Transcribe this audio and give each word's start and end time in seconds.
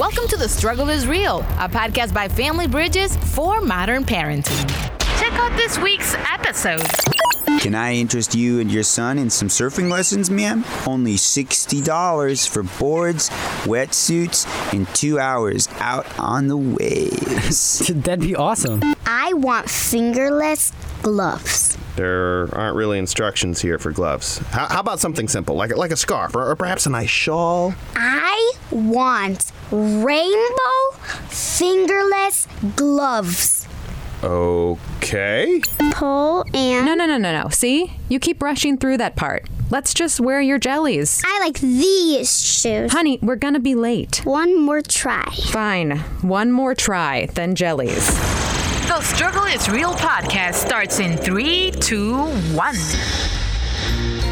Welcome 0.00 0.28
to 0.28 0.38
The 0.38 0.48
Struggle 0.48 0.88
is 0.88 1.06
Real, 1.06 1.40
a 1.40 1.68
podcast 1.68 2.14
by 2.14 2.26
Family 2.26 2.66
Bridges 2.66 3.18
for 3.18 3.60
modern 3.60 4.02
parenting. 4.02 4.66
Check 5.20 5.32
out 5.34 5.54
this 5.58 5.78
week's 5.78 6.14
episode. 6.14 6.80
Can 7.60 7.74
I 7.74 7.92
interest 7.92 8.34
you 8.34 8.60
and 8.60 8.72
your 8.72 8.82
son 8.82 9.18
in 9.18 9.28
some 9.28 9.48
surfing 9.48 9.90
lessons, 9.90 10.30
ma'am? 10.30 10.64
Only 10.86 11.16
$60 11.16 12.48
for 12.48 12.62
boards, 12.78 13.28
wetsuits, 13.64 14.46
and 14.72 14.88
two 14.94 15.18
hours 15.18 15.68
out 15.80 16.06
on 16.18 16.48
the 16.48 16.56
waves. 16.56 17.86
That'd 17.94 18.20
be 18.20 18.34
awesome. 18.34 18.80
I 19.04 19.34
want 19.34 19.68
fingerless 19.68 20.72
gloves. 21.02 21.76
There 22.00 22.48
aren't 22.52 22.76
really 22.76 22.98
instructions 22.98 23.60
here 23.60 23.78
for 23.78 23.92
gloves. 23.92 24.38
How, 24.38 24.68
how 24.68 24.80
about 24.80 25.00
something 25.00 25.28
simple, 25.28 25.54
like 25.54 25.76
like 25.76 25.90
a 25.90 25.98
scarf 25.98 26.34
or, 26.34 26.50
or 26.50 26.56
perhaps 26.56 26.86
a 26.86 26.90
nice 26.90 27.10
shawl? 27.10 27.74
I 27.94 28.52
want 28.70 29.52
rainbow 29.70 30.92
fingerless 31.28 32.48
gloves. 32.74 33.68
Okay. 34.24 35.60
Pull 35.90 36.46
and 36.54 36.86
No, 36.86 36.94
no, 36.94 37.04
no, 37.04 37.18
no, 37.18 37.42
no. 37.42 37.50
See? 37.50 37.92
You 38.08 38.18
keep 38.18 38.42
rushing 38.42 38.78
through 38.78 38.96
that 38.96 39.14
part. 39.14 39.46
Let's 39.68 39.92
just 39.92 40.20
wear 40.20 40.40
your 40.40 40.58
jellies. 40.58 41.20
I 41.26 41.38
like 41.40 41.60
these 41.60 42.42
shoes. 42.42 42.92
Honey, 42.92 43.18
we're 43.20 43.36
gonna 43.36 43.60
be 43.60 43.74
late. 43.74 44.22
One 44.24 44.58
more 44.58 44.80
try. 44.80 45.30
Fine. 45.50 45.98
One 46.22 46.50
more 46.50 46.74
try, 46.74 47.26
then 47.26 47.54
jellies. 47.54 48.49
The 48.90 49.00
Struggle 49.02 49.44
is 49.44 49.68
Real 49.68 49.94
podcast 49.94 50.54
starts 50.54 50.98
in 50.98 51.16
three, 51.16 51.70
two, 51.70 52.16
one. 52.58 52.74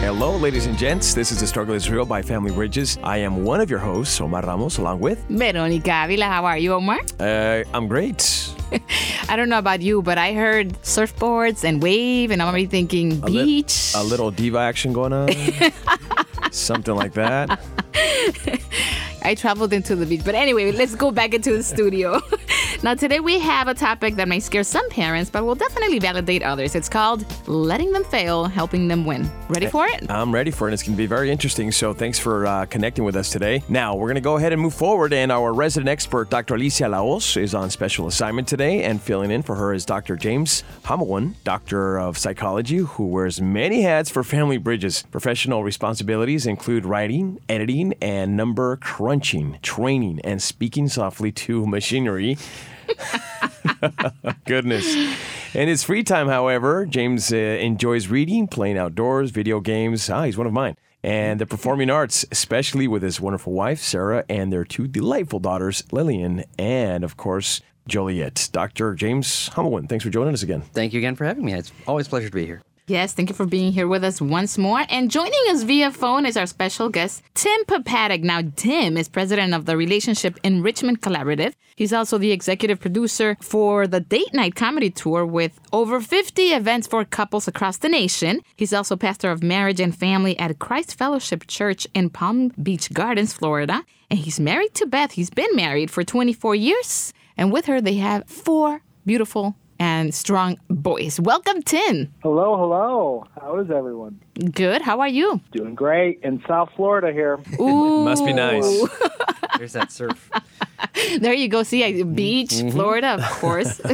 Hello, 0.03 0.37
ladies 0.37 0.67
and 0.67 0.77
gents. 0.77 1.15
This 1.15 1.31
is 1.31 1.39
The 1.39 1.47
Struggle 1.47 1.77
is 1.77 1.89
Real 1.89 2.05
by 2.05 2.23
Family 2.23 2.51
Bridges. 2.51 2.99
I 3.05 3.19
am 3.19 3.45
one 3.45 3.61
of 3.61 3.71
your 3.71 3.79
hosts, 3.79 4.21
Omar 4.21 4.43
Ramos, 4.43 4.79
along 4.79 4.99
with. 4.99 5.25
Veronica 5.29 6.03
Avila, 6.07 6.25
how 6.25 6.45
are 6.45 6.59
you, 6.59 6.73
Omar? 6.73 6.99
Uh, 7.21 7.63
I'm 7.73 7.87
great. 7.87 8.53
I 9.29 9.37
don't 9.37 9.49
know 9.49 9.59
about 9.59 9.81
you, 9.81 10.03
but 10.03 10.19
I 10.19 10.33
heard 10.33 10.73
surfboards 10.83 11.63
and 11.63 11.81
wave, 11.81 12.33
and 12.33 12.43
I'm 12.43 12.49
already 12.49 12.67
thinking 12.67 13.21
li- 13.21 13.45
beach. 13.63 13.93
A 13.95 14.03
little 14.03 14.33
diva 14.33 14.59
action 14.59 14.93
going 14.93 15.13
on. 15.13 15.29
Something 16.51 16.97
like 16.97 17.13
that. 17.13 17.61
I 19.23 19.37
traveled 19.37 19.73
into 19.73 19.95
the 19.95 20.05
beach. 20.05 20.23
But 20.25 20.35
anyway, 20.35 20.73
let's 20.73 20.97
go 20.97 21.13
back 21.13 21.33
into 21.33 21.53
the 21.53 21.63
studio. 21.63 22.21
Now, 22.81 22.95
today 22.95 23.19
we 23.19 23.41
have 23.41 23.67
a 23.67 23.75
topic 23.75 24.15
that 24.15 24.29
may 24.29 24.39
scare 24.39 24.63
some 24.63 24.89
parents, 24.89 25.31
but 25.31 25.45
will 25.45 25.57
definitely 25.57 25.99
validate 25.99 26.45
others. 26.45 26.77
It's 26.77 26.89
called 26.89 27.25
Letting 27.49 27.91
Them 27.91 28.05
Fail, 28.05 28.45
Helping 28.45 28.87
Them 28.87 29.05
Win. 29.05 29.29
Ready 29.49 29.67
for 29.67 29.89
it? 29.89 30.09
I'm 30.09 30.33
ready 30.33 30.53
for 30.53 30.69
it. 30.69 30.75
It's 30.75 30.85
going 30.85 30.95
to 30.95 30.97
be 30.97 31.07
very 31.07 31.33
interesting. 31.33 31.73
So 31.73 31.93
thanks 31.93 32.21
for 32.21 32.47
uh, 32.47 32.67
connecting 32.67 33.03
with 33.03 33.17
us 33.17 33.31
today. 33.31 33.65
Now, 33.69 33.97
we're 33.97 34.07
going 34.07 34.15
to 34.15 34.21
go 34.21 34.37
ahead 34.37 34.53
and 34.53 34.63
move 34.63 34.75
forward. 34.75 35.13
And 35.13 35.33
our 35.33 35.53
resident 35.53 35.89
expert, 35.89 36.31
Dr. 36.31 36.55
Alicia 36.55 36.89
Laos, 36.89 37.37
is 37.37 37.53
on 37.53 37.69
special 37.71 38.07
assignment 38.07 38.47
today. 38.47 38.85
And 38.85 39.03
filling 39.03 39.33
in 39.33 39.43
for 39.43 39.57
her 39.57 39.75
is 39.75 39.85
Dr. 39.85 40.15
James 40.15 40.63
Hommowun, 40.85 41.35
Doctor 41.43 41.99
of 41.99 42.17
Psychology, 42.17 42.77
who 42.77 43.09
wears 43.09 43.41
many 43.41 43.83
hats 43.83 44.09
for 44.09 44.23
Family 44.23 44.57
Bridges. 44.57 45.03
Professional 45.11 45.65
responsibilities 45.65 46.47
include 46.47 46.87
writing, 46.87 47.41
editing, 47.49 47.95
and 48.01 48.37
number 48.37 48.77
crunching, 48.77 49.59
training, 49.63 50.21
and 50.23 50.41
speaking 50.41 50.87
softly 50.87 51.33
to 51.33 51.67
machinery. 51.67 52.39
Goodness. 54.45 54.87
In 55.55 55.69
his 55.69 55.83
free 55.83 56.03
time, 56.03 56.29
however, 56.29 56.87
James 56.87 57.33
uh, 57.33 57.37
enjoys 57.37 58.09
reading, 58.09 58.47
playing 58.47 58.79
outdoors, 58.79 59.31
video 59.31 59.61
games. 59.61 60.09
Ah, 60.11 60.25
he's 60.25 60.37
one 60.37 60.47
of 60.47 60.53
mine. 60.53 60.77
And 61.03 61.41
the 61.41 61.47
performing 61.47 61.91
arts, 61.91 62.27
especially 62.33 62.89
with 62.89 63.03
his 63.03 63.21
wonderful 63.21 63.53
wife, 63.53 63.81
Sarah, 63.81 64.25
and 64.29 64.53
their 64.53 64.65
two 64.65 64.89
delightful 64.89 65.39
daughters, 65.39 65.83
Lillian, 65.93 66.45
and 66.59 67.05
of 67.05 67.17
course, 67.17 67.61
Joliet. 67.87 68.49
Dr. 68.53 68.95
James 68.95 69.49
Hommowun, 69.51 69.89
thanks 69.89 70.05
for 70.05 70.11
joining 70.11 70.35
us 70.35 70.43
again. 70.43 70.61
Thank 70.61 70.93
you 70.93 70.99
again 70.99 71.15
for 71.15 71.25
having 71.25 71.45
me. 71.45 71.55
It's 71.55 71.73
always 71.87 72.07
a 72.07 72.11
pleasure 72.11 72.29
to 72.29 72.35
be 72.35 72.47
here. 72.47 72.63
Yes, 72.89 73.13
thank 73.13 73.29
you 73.29 73.35
for 73.35 73.45
being 73.45 73.71
here 73.71 73.87
with 73.87 74.03
us 74.03 74.19
once 74.19 74.57
more. 74.57 74.83
And 74.89 75.11
joining 75.11 75.45
us 75.51 75.63
via 75.63 75.91
phone 75.91 76.25
is 76.25 76.39
our 76.39 76.47
special 76.47 76.89
guest, 76.89 77.23
Tim 77.35 77.65
Popadic. 77.67 78.23
Now, 78.23 78.41
Tim 78.57 78.97
is 78.97 79.11
president 79.11 79.53
of 79.53 79.67
the 79.67 79.77
Relationship 79.77 80.39
Enrichment 80.43 81.03
Collaborative. 81.03 81.53
He's 81.77 81.93
also 81.93 82.17
the 82.17 82.33
executive 82.33 82.81
producer 82.81 83.37
for 83.43 83.87
the 83.87 84.01
Date 84.01 84.33
Night 84.33 84.55
Comedy 84.55 84.89
Tour 84.89 85.27
with 85.27 85.61
over 85.71 86.01
50 86.01 86.43
events 86.55 86.87
for 86.87 87.05
couples 87.05 87.47
across 87.47 87.77
the 87.77 87.91
nation. 87.91 88.41
He's 88.57 88.73
also 88.73 88.97
pastor 88.97 89.31
of 89.31 89.43
marriage 89.43 89.81
and 89.81 89.95
family 89.95 90.39
at 90.39 90.59
Christ 90.59 90.97
Fellowship 90.97 91.47
Church 91.47 91.87
in 91.93 92.09
Palm 92.09 92.49
Beach 92.63 92.91
Gardens, 92.95 93.35
Florida. 93.35 93.85
And 94.09 94.19
he's 94.19 94.41
married 94.41 94.73
to 94.77 94.87
Beth. 94.87 95.13
He's 95.13 95.29
been 95.29 95.55
married 95.55 95.91
for 95.91 96.05
24 96.05 96.55
years. 96.55 97.13
And 97.37 97.53
with 97.53 97.67
her, 97.67 97.83
they 97.83 97.97
have 97.97 98.27
four 98.27 98.81
beautiful 99.05 99.57
and 99.79 100.15
strong 100.15 100.59
boys. 100.69 101.21
Welcome, 101.21 101.63
Tim. 101.63 102.13
Hello, 102.23 102.57
hello. 102.57 103.27
How 103.41 103.59
is 103.59 103.71
everyone? 103.71 104.21
Good. 104.53 104.83
How 104.83 105.01
are 105.01 105.09
you? 105.09 105.41
Doing 105.53 105.75
great 105.75 106.21
in 106.23 106.43
South 106.47 106.71
Florida 106.77 107.13
here. 107.13 107.39
Ooh. 107.61 108.05
Must 108.05 108.25
be 108.25 108.33
nice. 108.33 108.65
There's 109.59 109.73
that 109.73 109.91
surf. 109.93 110.31
There 111.19 111.33
you 111.33 111.49
go. 111.49 111.63
See, 111.63 111.85
I- 111.85 112.03
beach, 112.03 112.55
Florida, 112.71 113.15
of 113.15 113.23
course. 113.41 113.81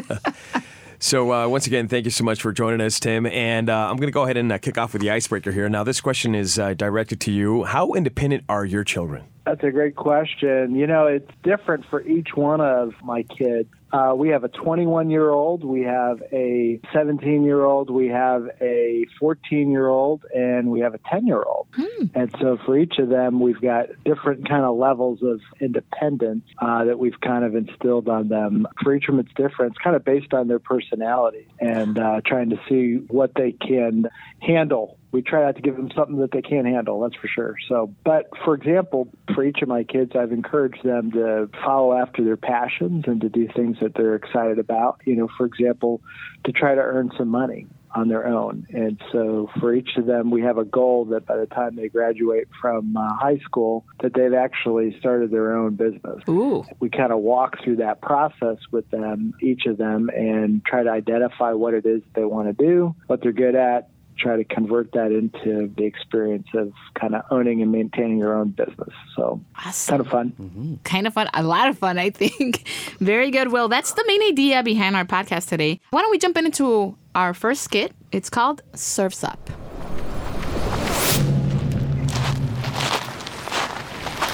So, 1.01 1.35
uh, 1.35 1.47
once 1.49 1.67
again, 1.67 1.87
thank 1.87 2.07
you 2.07 2.11
so 2.11 2.25
much 2.25 2.41
for 2.41 2.51
joining 2.51 2.81
us, 2.81 2.99
Tim. 2.99 3.27
And 3.27 3.69
uh, 3.69 3.91
I'm 3.91 3.97
going 3.97 4.07
to 4.09 4.13
go 4.13 4.23
ahead 4.23 4.39
and 4.39 4.51
uh, 4.51 4.57
kick 4.57 4.79
off 4.79 4.95
with 4.95 5.03
the 5.03 5.11
icebreaker 5.11 5.53
here. 5.53 5.69
Now, 5.69 5.85
this 5.85 6.01
question 6.01 6.35
is 6.35 6.59
uh, 6.59 6.73
directed 6.73 7.21
to 7.23 7.31
you. 7.31 7.65
How 7.65 7.93
independent 7.93 8.45
are 8.49 8.65
your 8.65 8.85
children? 8.85 9.25
That's 9.47 9.63
a 9.63 9.71
great 9.71 9.95
question. 9.95 10.75
You 10.75 10.87
know, 10.87 11.07
it's 11.07 11.31
different 11.43 11.85
for 11.91 12.01
each 12.03 12.29
one 12.35 12.63
of 12.63 12.95
my 13.03 13.25
kids. 13.25 13.69
Uh, 13.93 14.13
we 14.17 14.31
have 14.31 14.43
a 14.43 14.49
21 14.49 15.09
year 15.09 15.31
old, 15.31 15.63
we 15.63 15.83
have 15.83 16.21
a 16.33 16.81
17 16.93 17.45
year 17.45 17.63
old, 17.63 17.91
we 17.91 18.09
have 18.09 18.49
a 18.61 19.07
14 19.21 19.71
year 19.71 19.87
old, 19.87 20.25
and 20.35 20.69
we 20.69 20.81
have 20.81 20.95
a 20.95 21.01
10 21.11 21.27
year 21.27 21.43
old. 21.43 21.69
And 22.15 22.35
so 22.41 22.59
for 22.67 22.77
each 22.77 22.95
of 22.99 23.09
them, 23.09 23.39
we've 23.39 23.61
got 23.61 23.87
different 24.05 24.49
kind 24.49 24.65
of 24.65 24.77
levels 24.77 25.23
of 25.23 25.41
independence 25.61 26.45
uh, 26.61 26.85
that 26.85 26.99
we've 26.99 27.21
kind 27.21 27.45
of 27.45 27.55
instilled 27.55 28.09
on 28.09 28.29
them. 28.29 28.67
For 28.83 28.97
each 28.97 29.05
of 29.09 29.15
them, 29.15 29.25
it's 29.25 29.35
different. 29.37 29.75
It's 29.77 29.85
kind 29.85 29.95
of 29.95 30.05
based 30.05 30.35
on 30.35 30.49
their 30.49 30.59
personality 30.59 31.47
and 31.61 31.97
uh, 31.97 32.21
trying 32.27 32.51
to 32.51 32.57
see 32.69 33.05
what 33.07 33.33
they 33.37 33.53
can 33.53 34.09
handle 34.41 34.99
we 35.15 35.23
try 35.23 35.45
not 35.45 35.55
to 35.55 35.63
give 35.63 35.77
them 35.77 35.89
something 35.95 36.17
that 36.17 36.33
they 36.33 36.43
can't 36.43 36.67
handle 36.67 37.01
that's 37.01 37.15
for 37.15 37.29
sure. 37.29 37.55
So 37.69 37.95
but 38.05 38.29
for 38.45 38.55
example 38.55 39.09
for 39.33 39.45
each 39.45 39.63
of 39.63 39.69
my 39.69 39.85
kids 39.85 40.13
i've 40.19 40.33
encouraged 40.33 40.83
them 40.83 41.13
to 41.13 41.49
follow 41.65 41.97
after 41.97 42.25
their 42.25 42.37
passions 42.37 43.05
and 43.07 43.21
to 43.21 43.29
do 43.29 43.49
things 43.55 43.77
that 43.81 43.95
they're 43.95 44.17
excited 44.17 44.59
about 44.59 45.01
you 45.05 45.15
know 45.15 45.29
for 45.39 45.47
example 45.47 46.01
to 46.45 46.53
try 46.53 46.75
to 46.75 46.81
earn 46.81 47.11
some 47.17 47.29
money 47.29 47.67
on 47.95 48.09
their 48.09 48.27
own. 48.27 48.67
And 48.71 49.01
so 49.13 49.49
for 49.61 49.73
each 49.73 49.91
of 49.97 50.07
them 50.07 50.31
we 50.31 50.43
have 50.43 50.59
a 50.59 50.65
goal 50.65 51.05
that 51.07 51.27
by 51.27 51.37
the 51.37 51.47
time 51.47 51.77
they 51.77 51.89
graduate 51.89 52.49
from 52.61 52.97
uh, 52.97 53.15
high 53.15 53.39
school 53.39 53.85
that 54.03 54.15
they've 54.15 54.35
actually 54.35 54.99
started 54.99 55.31
their 55.31 55.57
own 55.57 55.77
business. 55.77 56.23
Ooh. 56.29 56.65
we 56.81 56.91
kind 56.91 57.13
of 57.13 57.21
walk 57.21 57.63
through 57.63 57.77
that 57.77 58.01
process 58.01 58.59
with 58.73 58.91
them 58.91 59.35
each 59.41 59.67
of 59.67 59.77
them 59.79 60.11
and 60.13 60.65
try 60.65 60.83
to 60.83 60.91
identify 60.91 61.53
what 61.53 61.75
it 61.75 61.87
is 61.87 62.03
they 62.15 62.25
want 62.25 62.49
to 62.49 62.65
do 62.65 62.95
what 63.07 63.23
they're 63.23 63.33
good 63.33 63.55
at 63.55 63.91
try 64.17 64.37
to 64.37 64.45
convert 64.45 64.93
that 64.93 65.13
into 65.13 65.71
the 65.77 65.85
experience 65.85 66.47
of 66.55 66.73
kind 66.99 67.15
of 67.15 67.23
owning 67.31 67.63
and 67.63 67.71
maintaining 67.73 68.19
your 68.19 68.35
own 68.35 68.51
business. 68.51 68.91
So 69.17 69.41
Awesome. 69.65 69.91
kind 69.93 70.01
of 70.01 70.09
fun. 70.09 70.81
Kind 70.85 71.07
of 71.07 71.15
fun. 71.15 71.29
A 71.35 71.43
lot 71.43 71.69
of 71.69 71.79
fun, 71.79 71.99
I 71.99 72.11
think. 72.11 72.69
Very 73.01 73.31
good. 73.31 73.51
Well, 73.53 73.69
that's 73.69 73.93
the 73.93 74.05
main 74.07 74.23
idea 74.23 74.63
behind 74.63 74.97
our 74.97 75.05
podcast 75.05 75.49
today. 75.49 75.81
Why 75.91 76.03
don't 76.03 76.11
we 76.11 76.19
jump 76.19 76.37
into 76.39 76.97
our 77.15 77.35
first 77.35 77.63
skit? 77.63 77.93
It's 78.13 78.31
called 78.31 78.63
Surfs 78.75 79.25
Up. 79.25 79.51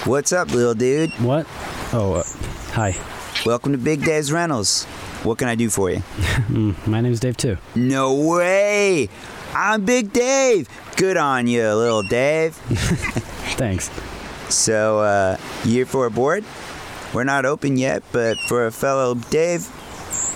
What's 0.07 0.33
up, 0.33 0.51
little 0.51 0.75
dude? 0.75 1.11
What? 1.21 1.47
Oh, 1.93 2.15
uh, 2.15 2.23
hi. 2.73 2.97
Welcome 3.47 3.73
to 3.73 3.79
Big 3.79 4.03
Dave's 4.05 4.33
Rentals. 4.33 4.85
What 5.25 5.39
can 5.39 5.47
I 5.49 5.55
do 5.55 5.69
for 5.71 5.91
you? 5.91 6.03
My 6.87 7.01
name's 7.01 7.21
Dave 7.21 7.37
too. 7.37 7.59
No 7.75 8.15
way! 8.15 9.09
I'm 9.55 9.85
Big 9.85 10.13
Dave! 10.13 10.69
Good 10.97 11.17
on 11.17 11.47
you, 11.47 11.73
little 11.75 12.03
Dave. 12.03 12.55
Thanks. 13.57 13.91
So, 14.49 15.01
uh, 15.01 15.37
you 15.65 15.73
here 15.73 15.87
for 15.87 16.07
a 16.07 16.11
board? 16.11 16.45
We're 17.13 17.25
not 17.25 17.45
open 17.45 17.77
yet, 17.77 18.03
but 18.13 18.39
for 18.47 18.67
a 18.67 18.71
fellow 18.71 19.15
Dave, 19.15 19.69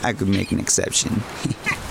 I 0.05 0.13
could 0.13 0.29
make 0.29 0.53
an 0.53 0.59
exception. 0.61 1.23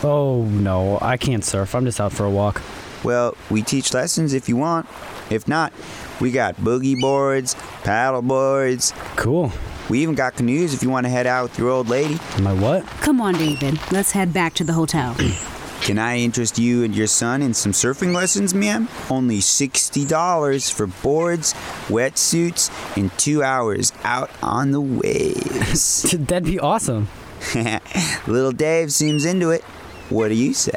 Oh 0.05 0.43
no, 0.43 0.99
I 1.01 1.15
can't 1.15 1.45
surf. 1.45 1.73
I'm 1.73 1.85
just 1.85 2.01
out 2.01 2.11
for 2.11 2.25
a 2.25 2.29
walk. 2.29 2.61
Well, 3.05 3.37
we 3.49 3.61
teach 3.61 3.93
lessons 3.93 4.33
if 4.33 4.49
you 4.49 4.57
want. 4.57 4.85
If 5.29 5.47
not, 5.47 5.71
we 6.19 6.29
got 6.29 6.57
boogie 6.57 6.99
boards, 6.99 7.55
paddle 7.85 8.21
boards. 8.21 8.91
Cool. 9.15 9.53
We 9.89 9.99
even 9.99 10.15
got 10.15 10.35
canoes 10.35 10.73
if 10.73 10.83
you 10.83 10.89
want 10.89 11.05
to 11.05 11.09
head 11.09 11.25
out 11.25 11.43
with 11.43 11.57
your 11.57 11.69
old 11.69 11.87
lady. 11.87 12.19
My 12.41 12.51
what? 12.53 12.85
Come 12.99 13.21
on, 13.21 13.35
David. 13.35 13.79
Let's 13.93 14.11
head 14.11 14.33
back 14.33 14.53
to 14.55 14.65
the 14.65 14.73
hotel. 14.73 15.15
Can 15.83 16.00
I 16.00 16.19
interest 16.19 16.57
you 16.57 16.85
and 16.85 16.95
your 16.95 17.07
son 17.07 17.41
in 17.41 17.53
some 17.53 17.74
surfing 17.74 18.15
lessons, 18.15 18.53
ma'am? 18.53 18.88
Only 19.09 19.39
$60 19.39 20.71
for 20.71 20.88
boards, 20.88 21.53
wetsuits, 21.89 22.71
and 22.97 23.12
two 23.18 23.44
hours 23.44 23.91
out 24.06 24.31
on 24.41 24.71
the 24.71 24.80
waves. 24.80 26.03
That'd 26.18 26.45
be 26.45 26.57
awesome. 26.57 27.09
Little 28.27 28.53
Dave 28.53 28.94
seems 28.94 29.25
into 29.25 29.50
it. 29.50 29.62
What 30.07 30.30
do 30.30 30.35
you 30.35 30.53
say? 30.53 30.71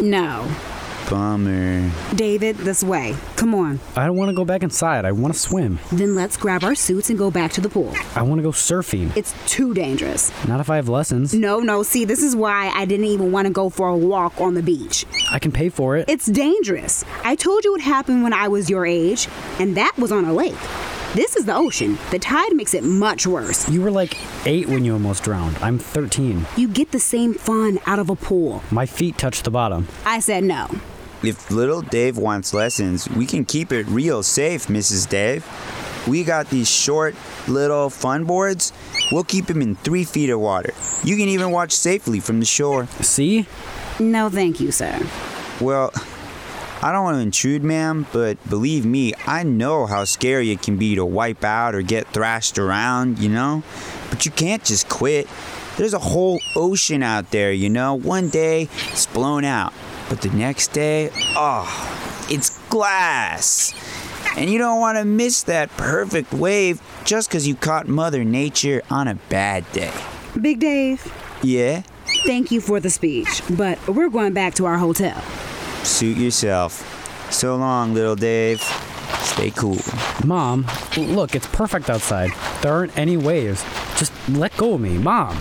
No. 0.00 0.50
Bummer. 1.08 1.90
David, 2.14 2.56
this 2.58 2.84
way. 2.84 3.16
Come 3.36 3.54
on. 3.54 3.80
I 3.96 4.04
don't 4.06 4.16
want 4.16 4.28
to 4.28 4.34
go 4.34 4.44
back 4.44 4.62
inside. 4.62 5.06
I 5.06 5.12
want 5.12 5.32
to 5.32 5.40
swim. 5.40 5.78
Then 5.90 6.14
let's 6.14 6.36
grab 6.36 6.64
our 6.64 6.74
suits 6.74 7.08
and 7.08 7.18
go 7.18 7.30
back 7.30 7.50
to 7.52 7.62
the 7.62 7.68
pool. 7.70 7.94
I 8.14 8.22
want 8.22 8.38
to 8.38 8.42
go 8.42 8.50
surfing. 8.50 9.16
It's 9.16 9.34
too 9.46 9.72
dangerous. 9.72 10.30
Not 10.46 10.60
if 10.60 10.68
I 10.68 10.76
have 10.76 10.88
lessons. 10.88 11.32
No, 11.32 11.60
no, 11.60 11.82
see, 11.82 12.04
this 12.04 12.22
is 12.22 12.36
why 12.36 12.68
I 12.74 12.84
didn't 12.84 13.06
even 13.06 13.32
want 13.32 13.46
to 13.46 13.52
go 13.52 13.70
for 13.70 13.88
a 13.88 13.96
walk 13.96 14.38
on 14.38 14.52
the 14.52 14.62
beach. 14.62 15.06
I 15.30 15.38
can 15.38 15.50
pay 15.50 15.70
for 15.70 15.96
it. 15.96 16.08
It's 16.08 16.26
dangerous. 16.26 17.04
I 17.24 17.36
told 17.36 17.64
you 17.64 17.72
what 17.72 17.80
happened 17.80 18.22
when 18.22 18.34
I 18.34 18.48
was 18.48 18.68
your 18.68 18.84
age, 18.84 19.28
and 19.58 19.76
that 19.76 19.96
was 19.96 20.12
on 20.12 20.26
a 20.26 20.32
lake. 20.34 20.56
This 21.14 21.36
is 21.36 21.46
the 21.46 21.54
ocean. 21.54 21.96
The 22.10 22.18
tide 22.18 22.54
makes 22.54 22.74
it 22.74 22.84
much 22.84 23.26
worse. 23.26 23.66
You 23.70 23.80
were 23.80 23.90
like 23.90 24.14
eight 24.46 24.68
when 24.68 24.84
you 24.84 24.92
almost 24.92 25.24
drowned. 25.24 25.56
I'm 25.62 25.78
13. 25.78 26.44
You 26.58 26.68
get 26.68 26.92
the 26.92 27.00
same 27.00 27.32
fun 27.32 27.78
out 27.86 27.98
of 27.98 28.10
a 28.10 28.14
pool. 28.14 28.62
My 28.70 28.84
feet 28.84 29.16
touch 29.16 29.42
the 29.42 29.50
bottom. 29.50 29.88
I 30.04 30.20
said 30.20 30.44
no. 30.44 30.68
If 31.22 31.50
little 31.50 31.82
Dave 31.82 32.16
wants 32.16 32.54
lessons, 32.54 33.08
we 33.10 33.26
can 33.26 33.44
keep 33.44 33.72
it 33.72 33.86
real 33.86 34.22
safe, 34.22 34.66
Mrs. 34.66 35.08
Dave. 35.08 35.44
We 36.06 36.22
got 36.24 36.48
these 36.48 36.70
short, 36.70 37.16
little 37.48 37.90
fun 37.90 38.24
boards. 38.24 38.72
We'll 39.10 39.24
keep 39.24 39.50
him 39.50 39.60
in 39.60 39.74
three 39.74 40.04
feet 40.04 40.30
of 40.30 40.40
water. 40.40 40.72
You 41.02 41.16
can 41.16 41.28
even 41.28 41.50
watch 41.50 41.72
safely 41.72 42.20
from 42.20 42.40
the 42.40 42.46
shore. 42.46 42.86
See? 43.00 43.46
No, 43.98 44.30
thank 44.30 44.60
you, 44.60 44.70
sir. 44.70 44.98
Well, 45.60 45.92
I 46.80 46.92
don't 46.92 47.02
want 47.02 47.16
to 47.16 47.22
intrude, 47.22 47.64
ma'am, 47.64 48.06
but 48.12 48.38
believe 48.48 48.86
me, 48.86 49.12
I 49.26 49.42
know 49.42 49.86
how 49.86 50.04
scary 50.04 50.52
it 50.52 50.62
can 50.62 50.76
be 50.76 50.94
to 50.94 51.04
wipe 51.04 51.42
out 51.42 51.74
or 51.74 51.82
get 51.82 52.06
thrashed 52.12 52.58
around, 52.58 53.18
you 53.18 53.28
know? 53.28 53.64
But 54.10 54.24
you 54.24 54.30
can't 54.30 54.62
just 54.62 54.88
quit. 54.88 55.26
There's 55.76 55.94
a 55.94 55.98
whole 55.98 56.38
ocean 56.54 57.02
out 57.02 57.32
there, 57.32 57.52
you 57.52 57.68
know? 57.68 57.94
One 57.94 58.28
day, 58.28 58.68
it's 58.92 59.06
blown 59.06 59.44
out. 59.44 59.72
But 60.08 60.22
the 60.22 60.30
next 60.30 60.68
day, 60.72 61.10
oh, 61.36 62.26
it's 62.30 62.58
glass. 62.68 63.74
And 64.36 64.50
you 64.50 64.58
don't 64.58 64.80
want 64.80 64.98
to 64.98 65.04
miss 65.04 65.42
that 65.44 65.68
perfect 65.76 66.32
wave 66.32 66.80
just 67.04 67.28
because 67.28 67.46
you 67.46 67.54
caught 67.54 67.88
Mother 67.88 68.24
Nature 68.24 68.82
on 68.90 69.08
a 69.08 69.14
bad 69.14 69.70
day. 69.72 69.92
Big 70.40 70.60
Dave, 70.60 71.12
Yeah? 71.42 71.82
thank 72.26 72.50
you 72.50 72.60
for 72.60 72.80
the 72.80 72.90
speech, 72.90 73.42
but 73.50 73.78
we're 73.88 74.08
going 74.08 74.32
back 74.32 74.54
to 74.54 74.66
our 74.66 74.78
hotel. 74.78 75.20
Suit 75.84 76.16
yourself. 76.16 76.94
So 77.32 77.56
long, 77.56 77.92
little 77.94 78.16
Dave. 78.16 78.60
Stay 79.20 79.50
cool. 79.50 79.78
Mom, 80.24 80.66
look, 80.96 81.34
it's 81.34 81.46
perfect 81.48 81.90
outside. 81.90 82.30
There 82.62 82.72
aren't 82.72 82.96
any 82.96 83.16
waves. 83.16 83.62
Just 83.98 84.12
let 84.28 84.56
go 84.56 84.74
of 84.74 84.80
me, 84.80 84.96
Mom. 84.98 85.36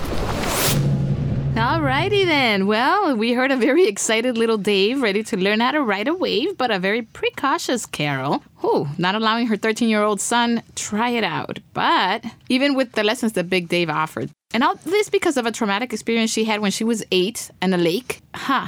Alrighty 1.58 2.24
then. 2.24 2.68
Well, 2.68 3.16
we 3.16 3.34
heard 3.34 3.50
a 3.50 3.58
very 3.58 3.88
excited 3.88 4.38
little 4.38 4.60
Dave 4.60 5.02
ready 5.02 5.24
to 5.24 5.36
learn 5.38 5.60
how 5.60 5.72
to 5.72 5.82
ride 5.82 6.08
a 6.08 6.14
wave, 6.14 6.56
but 6.56 6.70
a 6.70 6.78
very 6.78 7.02
precautious 7.02 7.88
Carol 7.88 8.44
who, 8.58 8.88
not 9.00 9.16
allowing 9.16 9.48
her 9.48 9.58
13 9.58 9.90
year 9.90 10.04
old 10.04 10.22
son 10.22 10.62
try 10.76 11.10
it 11.10 11.24
out. 11.24 11.58
But 11.74 12.24
even 12.48 12.76
with 12.76 12.92
the 12.92 13.04
lessons 13.04 13.32
that 13.34 13.50
Big 13.50 13.70
Dave 13.70 13.90
offered, 13.90 14.30
and 14.54 14.64
all 14.64 14.76
this 14.86 15.10
because 15.10 15.36
of 15.36 15.48
a 15.48 15.52
traumatic 15.52 15.94
experience 15.94 16.30
she 16.30 16.44
had 16.44 16.62
when 16.62 16.70
she 16.70 16.84
was 16.84 17.04
eight 17.12 17.50
in 17.60 17.74
a 17.74 17.78
lake. 17.78 18.22
Huh. 18.36 18.68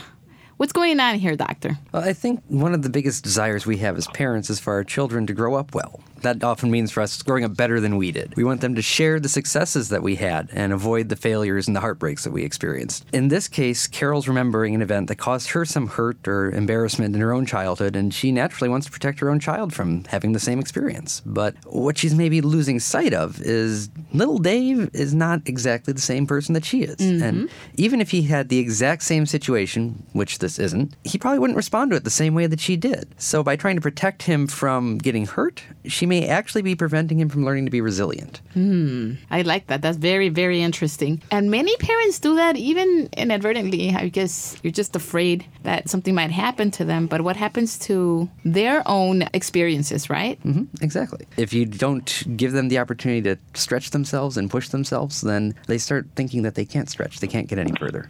What's 0.58 0.74
going 0.74 1.00
on 1.00 1.20
here, 1.20 1.36
doctor? 1.36 1.78
Well, 1.94 2.04
I 2.04 2.14
think 2.14 2.44
one 2.48 2.74
of 2.74 2.82
the 2.82 2.90
biggest 2.90 3.24
desires 3.24 3.68
we 3.68 3.78
have 3.78 3.98
as 3.98 4.08
parents 4.08 4.50
is 4.50 4.60
for 4.60 4.74
our 4.74 4.84
children 4.84 5.28
to 5.28 5.34
grow 5.34 5.54
up 5.54 5.76
well. 5.76 6.02
That 6.22 6.44
often 6.44 6.72
means 6.72 6.92
for 6.92 7.02
us 7.02 7.22
growing 7.22 7.44
up 7.44 7.56
better 7.56 7.80
than 7.80 7.98
we 7.98 8.12
did. 8.12 8.36
We 8.36 8.44
want 8.44 8.62
them 8.62 8.76
to 8.76 8.82
share 8.82 9.20
the 9.20 9.30
successes 9.30 9.90
that 9.90 10.04
we 10.04 10.16
had 10.16 10.50
and 10.52 10.74
avoid 10.74 11.10
the 11.10 11.16
failures 11.16 11.68
and 11.68 11.76
the 11.76 11.82
heartbreaks 11.82 12.24
that 12.24 12.32
we 12.32 12.44
experienced. 12.44 13.06
In 13.14 13.28
this 13.28 13.48
case, 13.48 13.88
Carol's 13.88 14.28
remembering 14.28 14.76
an 14.76 14.82
event 14.82 15.08
that 15.08 15.16
caused 15.16 15.50
her 15.52 15.66
some 15.66 15.88
hurt 15.88 16.28
or 16.28 16.52
embarrassment 16.52 17.16
in 17.16 17.22
her 17.22 17.34
own 17.34 17.46
childhood, 17.46 17.96
and 17.96 18.14
she 18.14 18.32
naturally 18.32 18.70
wants 18.70 18.86
to 18.86 18.92
protect 18.92 19.20
her 19.20 19.30
own 19.30 19.40
child 19.40 19.74
from 19.74 20.04
having 20.06 20.34
the 20.34 20.40
same 20.40 20.60
experience. 20.60 21.22
But 21.26 21.56
what 21.66 21.98
she's 21.98 22.16
maybe 22.16 22.42
losing 22.42 22.80
sight 22.80 23.14
of 23.14 23.42
is 23.42 23.90
little 24.14 24.38
Dave 24.38 24.90
is 24.94 25.14
not 25.14 25.42
exactly 25.46 25.94
the 25.94 26.02
same 26.02 26.28
person 26.28 26.54
that 26.54 26.66
she 26.66 26.84
is. 26.84 27.00
And 27.00 27.22
mm-hmm. 27.22 27.46
even 27.76 28.02
if 28.02 28.12
he 28.12 28.24
had 28.24 28.50
the 28.50 28.60
exact 28.60 29.04
same 29.04 29.26
situation, 29.26 30.06
which 30.14 30.40
this 30.40 30.60
isn't, 30.60 30.96
he 31.04 31.18
probably 31.18 31.40
wouldn't 31.40 31.58
respond 31.58 31.92
to 31.92 31.98
it 31.98 32.04
the 32.04 32.10
same 32.10 32.34
way 32.34 32.48
that 32.48 32.60
she 32.60 32.78
did. 32.78 33.14
So 33.18 33.44
by 33.44 33.56
trying 33.56 33.76
to 33.76 33.82
protect 33.82 34.24
him 34.24 34.48
from 34.48 34.98
getting 34.98 35.26
hurt, 35.26 35.64
she 35.86 36.06
may 36.10 36.28
actually 36.28 36.64
be 36.64 36.76
preventing 36.76 37.20
him 37.22 37.30
from 37.30 37.46
learning 37.46 37.66
to 37.66 37.72
be 37.72 37.82
resilient. 37.82 38.42
Hmm. 38.54 39.14
I 39.32 39.44
like 39.44 39.68
that. 39.68 39.82
That's 39.82 39.98
very, 39.98 40.30
very 40.30 40.62
interesting. 40.62 41.22
And 41.32 41.50
many 41.50 41.76
parents 41.78 42.20
do 42.20 42.36
that 42.36 42.58
even 42.58 43.10
inadvertently. 43.16 43.96
I 43.96 44.10
guess 44.10 44.58
you're 44.64 44.80
just 44.82 44.96
afraid 44.96 45.46
that 45.64 45.90
something 45.90 46.16
might 46.16 46.32
happen 46.32 46.72
to 46.72 46.84
them. 46.86 47.08
But 47.08 47.22
what 47.22 47.38
happens 47.38 47.78
to 47.88 48.30
their 48.44 48.84
own 48.86 49.30
experiences, 49.34 50.10
right? 50.10 50.38
hmm 50.40 50.64
exactly. 50.82 51.26
If 51.38 51.54
you 51.54 51.66
don't 51.66 52.10
give 52.36 52.52
them 52.52 52.70
the 52.70 52.80
opportunity 52.80 53.22
to 53.30 53.38
stretch 53.54 53.92
themselves 53.92 54.38
and 54.38 54.50
push 54.50 54.70
themselves, 54.70 55.22
then 55.22 55.56
they 55.68 55.78
start 55.78 56.08
thinking 56.16 56.42
that 56.44 56.56
they 56.56 56.66
can't 56.66 56.90
stretch, 56.90 57.20
they 57.20 57.28
can't 57.28 57.48
get 57.48 57.60
any 57.60 57.74
further. 57.80 58.10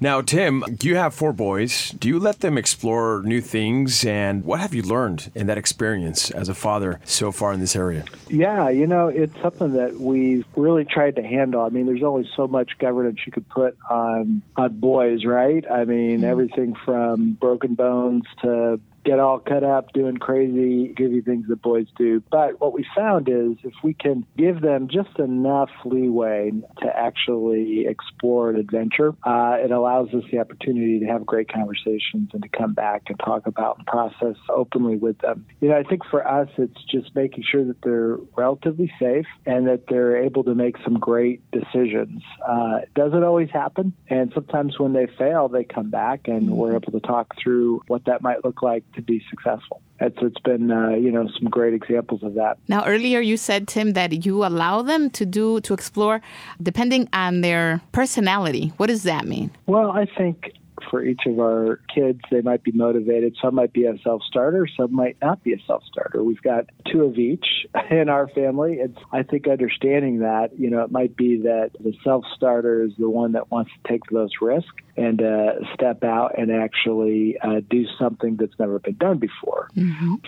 Now, 0.00 0.20
Tim, 0.20 0.64
you 0.82 0.96
have 0.96 1.14
four 1.14 1.32
boys. 1.32 1.90
Do 1.90 2.08
you 2.08 2.18
let 2.18 2.40
them 2.40 2.58
explore 2.58 3.22
new 3.24 3.40
things? 3.40 4.04
And 4.04 4.44
what 4.44 4.60
have 4.60 4.74
you 4.74 4.82
learned 4.82 5.30
in 5.34 5.46
that 5.46 5.58
experience 5.58 6.30
as 6.30 6.48
a 6.48 6.54
father 6.54 7.00
so 7.04 7.30
far 7.30 7.39
in 7.52 7.60
this 7.60 7.74
area? 7.74 8.04
Yeah, 8.28 8.68
you 8.68 8.86
know, 8.86 9.08
it's 9.08 9.34
something 9.40 9.72
that 9.72 10.00
we've 10.00 10.44
really 10.56 10.84
tried 10.84 11.16
to 11.16 11.22
handle. 11.22 11.62
I 11.62 11.70
mean, 11.70 11.86
there's 11.86 12.02
only 12.02 12.28
so 12.36 12.46
much 12.46 12.78
governance 12.78 13.20
you 13.26 13.32
could 13.32 13.48
put 13.48 13.76
on 13.88 14.42
on 14.56 14.78
boys, 14.78 15.24
right? 15.24 15.64
I 15.70 15.84
mean, 15.84 16.18
mm-hmm. 16.18 16.24
everything 16.24 16.74
from 16.84 17.32
broken 17.32 17.74
bones 17.74 18.24
to 18.42 18.80
get 19.04 19.18
all 19.18 19.38
cut 19.38 19.64
up 19.64 19.92
doing 19.92 20.16
crazy, 20.16 20.92
goofy 20.94 21.20
things 21.20 21.46
that 21.48 21.62
boys 21.62 21.86
do. 21.96 22.22
But 22.30 22.60
what 22.60 22.72
we 22.72 22.86
found 22.94 23.28
is 23.28 23.56
if 23.64 23.74
we 23.82 23.94
can 23.94 24.26
give 24.36 24.60
them 24.60 24.88
just 24.88 25.18
enough 25.18 25.70
leeway 25.84 26.52
to 26.82 26.86
actually 26.86 27.86
explore 27.86 28.50
and 28.50 28.58
adventure, 28.58 29.14
uh, 29.24 29.56
it 29.58 29.70
allows 29.70 30.08
us 30.14 30.24
the 30.30 30.38
opportunity 30.38 31.00
to 31.00 31.06
have 31.06 31.24
great 31.24 31.52
conversations 31.52 32.30
and 32.32 32.42
to 32.42 32.48
come 32.48 32.74
back 32.74 33.04
and 33.08 33.18
talk 33.18 33.46
about 33.46 33.78
and 33.78 33.86
process 33.86 34.36
openly 34.48 34.96
with 34.96 35.18
them. 35.18 35.46
You 35.60 35.68
know, 35.68 35.78
I 35.78 35.82
think 35.82 36.02
for 36.10 36.26
us, 36.26 36.48
it's 36.58 36.82
just 36.90 37.14
making 37.14 37.44
sure 37.50 37.64
that 37.64 37.82
they're 37.82 38.16
relatively 38.36 38.92
safe 38.98 39.26
and 39.46 39.66
that 39.68 39.86
they're 39.88 40.18
able 40.24 40.44
to 40.44 40.54
make 40.54 40.76
some 40.84 40.94
great 40.94 41.42
decisions. 41.50 42.22
Uh, 42.46 42.80
it 42.82 42.94
doesn't 42.94 43.22
always 43.22 43.50
happen, 43.50 43.92
and 44.08 44.32
sometimes 44.34 44.78
when 44.78 44.92
they 44.92 45.06
fail, 45.18 45.48
they 45.48 45.64
come 45.64 45.90
back 45.90 46.28
and 46.28 46.50
we're 46.50 46.74
able 46.76 46.92
to 46.92 47.00
talk 47.00 47.34
through 47.42 47.82
what 47.86 48.04
that 48.04 48.22
might 48.22 48.44
look 48.44 48.62
like 48.62 48.84
to 48.94 49.02
be 49.02 49.22
successful. 49.30 49.80
And 50.00 50.14
so 50.18 50.26
it's 50.26 50.40
been, 50.40 50.70
uh, 50.70 50.90
you 50.90 51.10
know, 51.12 51.28
some 51.38 51.48
great 51.48 51.74
examples 51.74 52.22
of 52.22 52.34
that. 52.34 52.58
Now, 52.68 52.84
earlier 52.86 53.20
you 53.20 53.36
said, 53.36 53.68
Tim, 53.68 53.92
that 53.92 54.24
you 54.24 54.44
allow 54.44 54.82
them 54.82 55.10
to 55.10 55.26
do, 55.26 55.60
to 55.60 55.74
explore 55.74 56.22
depending 56.62 57.08
on 57.12 57.42
their 57.42 57.82
personality. 57.92 58.72
What 58.78 58.86
does 58.86 59.02
that 59.02 59.26
mean? 59.26 59.50
Well, 59.66 59.90
I 59.90 60.06
think 60.06 60.54
for 60.90 61.02
each 61.02 61.20
of 61.26 61.38
our 61.38 61.80
kids, 61.94 62.20
they 62.30 62.40
might 62.40 62.62
be 62.62 62.72
motivated. 62.72 63.36
Some 63.42 63.54
might 63.54 63.72
be 63.72 63.84
a 63.84 63.98
self 64.02 64.22
starter, 64.28 64.66
some 64.76 64.94
might 64.94 65.16
not 65.20 65.42
be 65.42 65.52
a 65.52 65.58
self 65.66 65.82
starter. 65.90 66.22
We've 66.22 66.42
got 66.42 66.66
two 66.90 67.04
of 67.04 67.18
each 67.18 67.46
in 67.90 68.08
our 68.08 68.28
family. 68.28 68.74
It's, 68.74 68.98
I 69.12 69.22
think, 69.22 69.48
understanding 69.48 70.20
that, 70.20 70.58
you 70.58 70.70
know, 70.70 70.82
it 70.82 70.90
might 70.90 71.16
be 71.16 71.42
that 71.42 71.70
the 71.80 71.94
self 72.04 72.24
starter 72.36 72.82
is 72.84 72.92
the 72.98 73.10
one 73.10 73.32
that 73.32 73.50
wants 73.50 73.70
to 73.72 73.92
take 73.92 74.02
those 74.10 74.30
risks 74.40 74.70
and 74.96 75.22
uh, 75.22 75.52
step 75.74 76.04
out 76.04 76.38
and 76.38 76.50
actually 76.50 77.36
uh, 77.42 77.60
do 77.70 77.86
something 77.98 78.36
that's 78.36 78.58
never 78.58 78.78
been 78.78 78.96
done 78.96 79.18
before. 79.18 79.68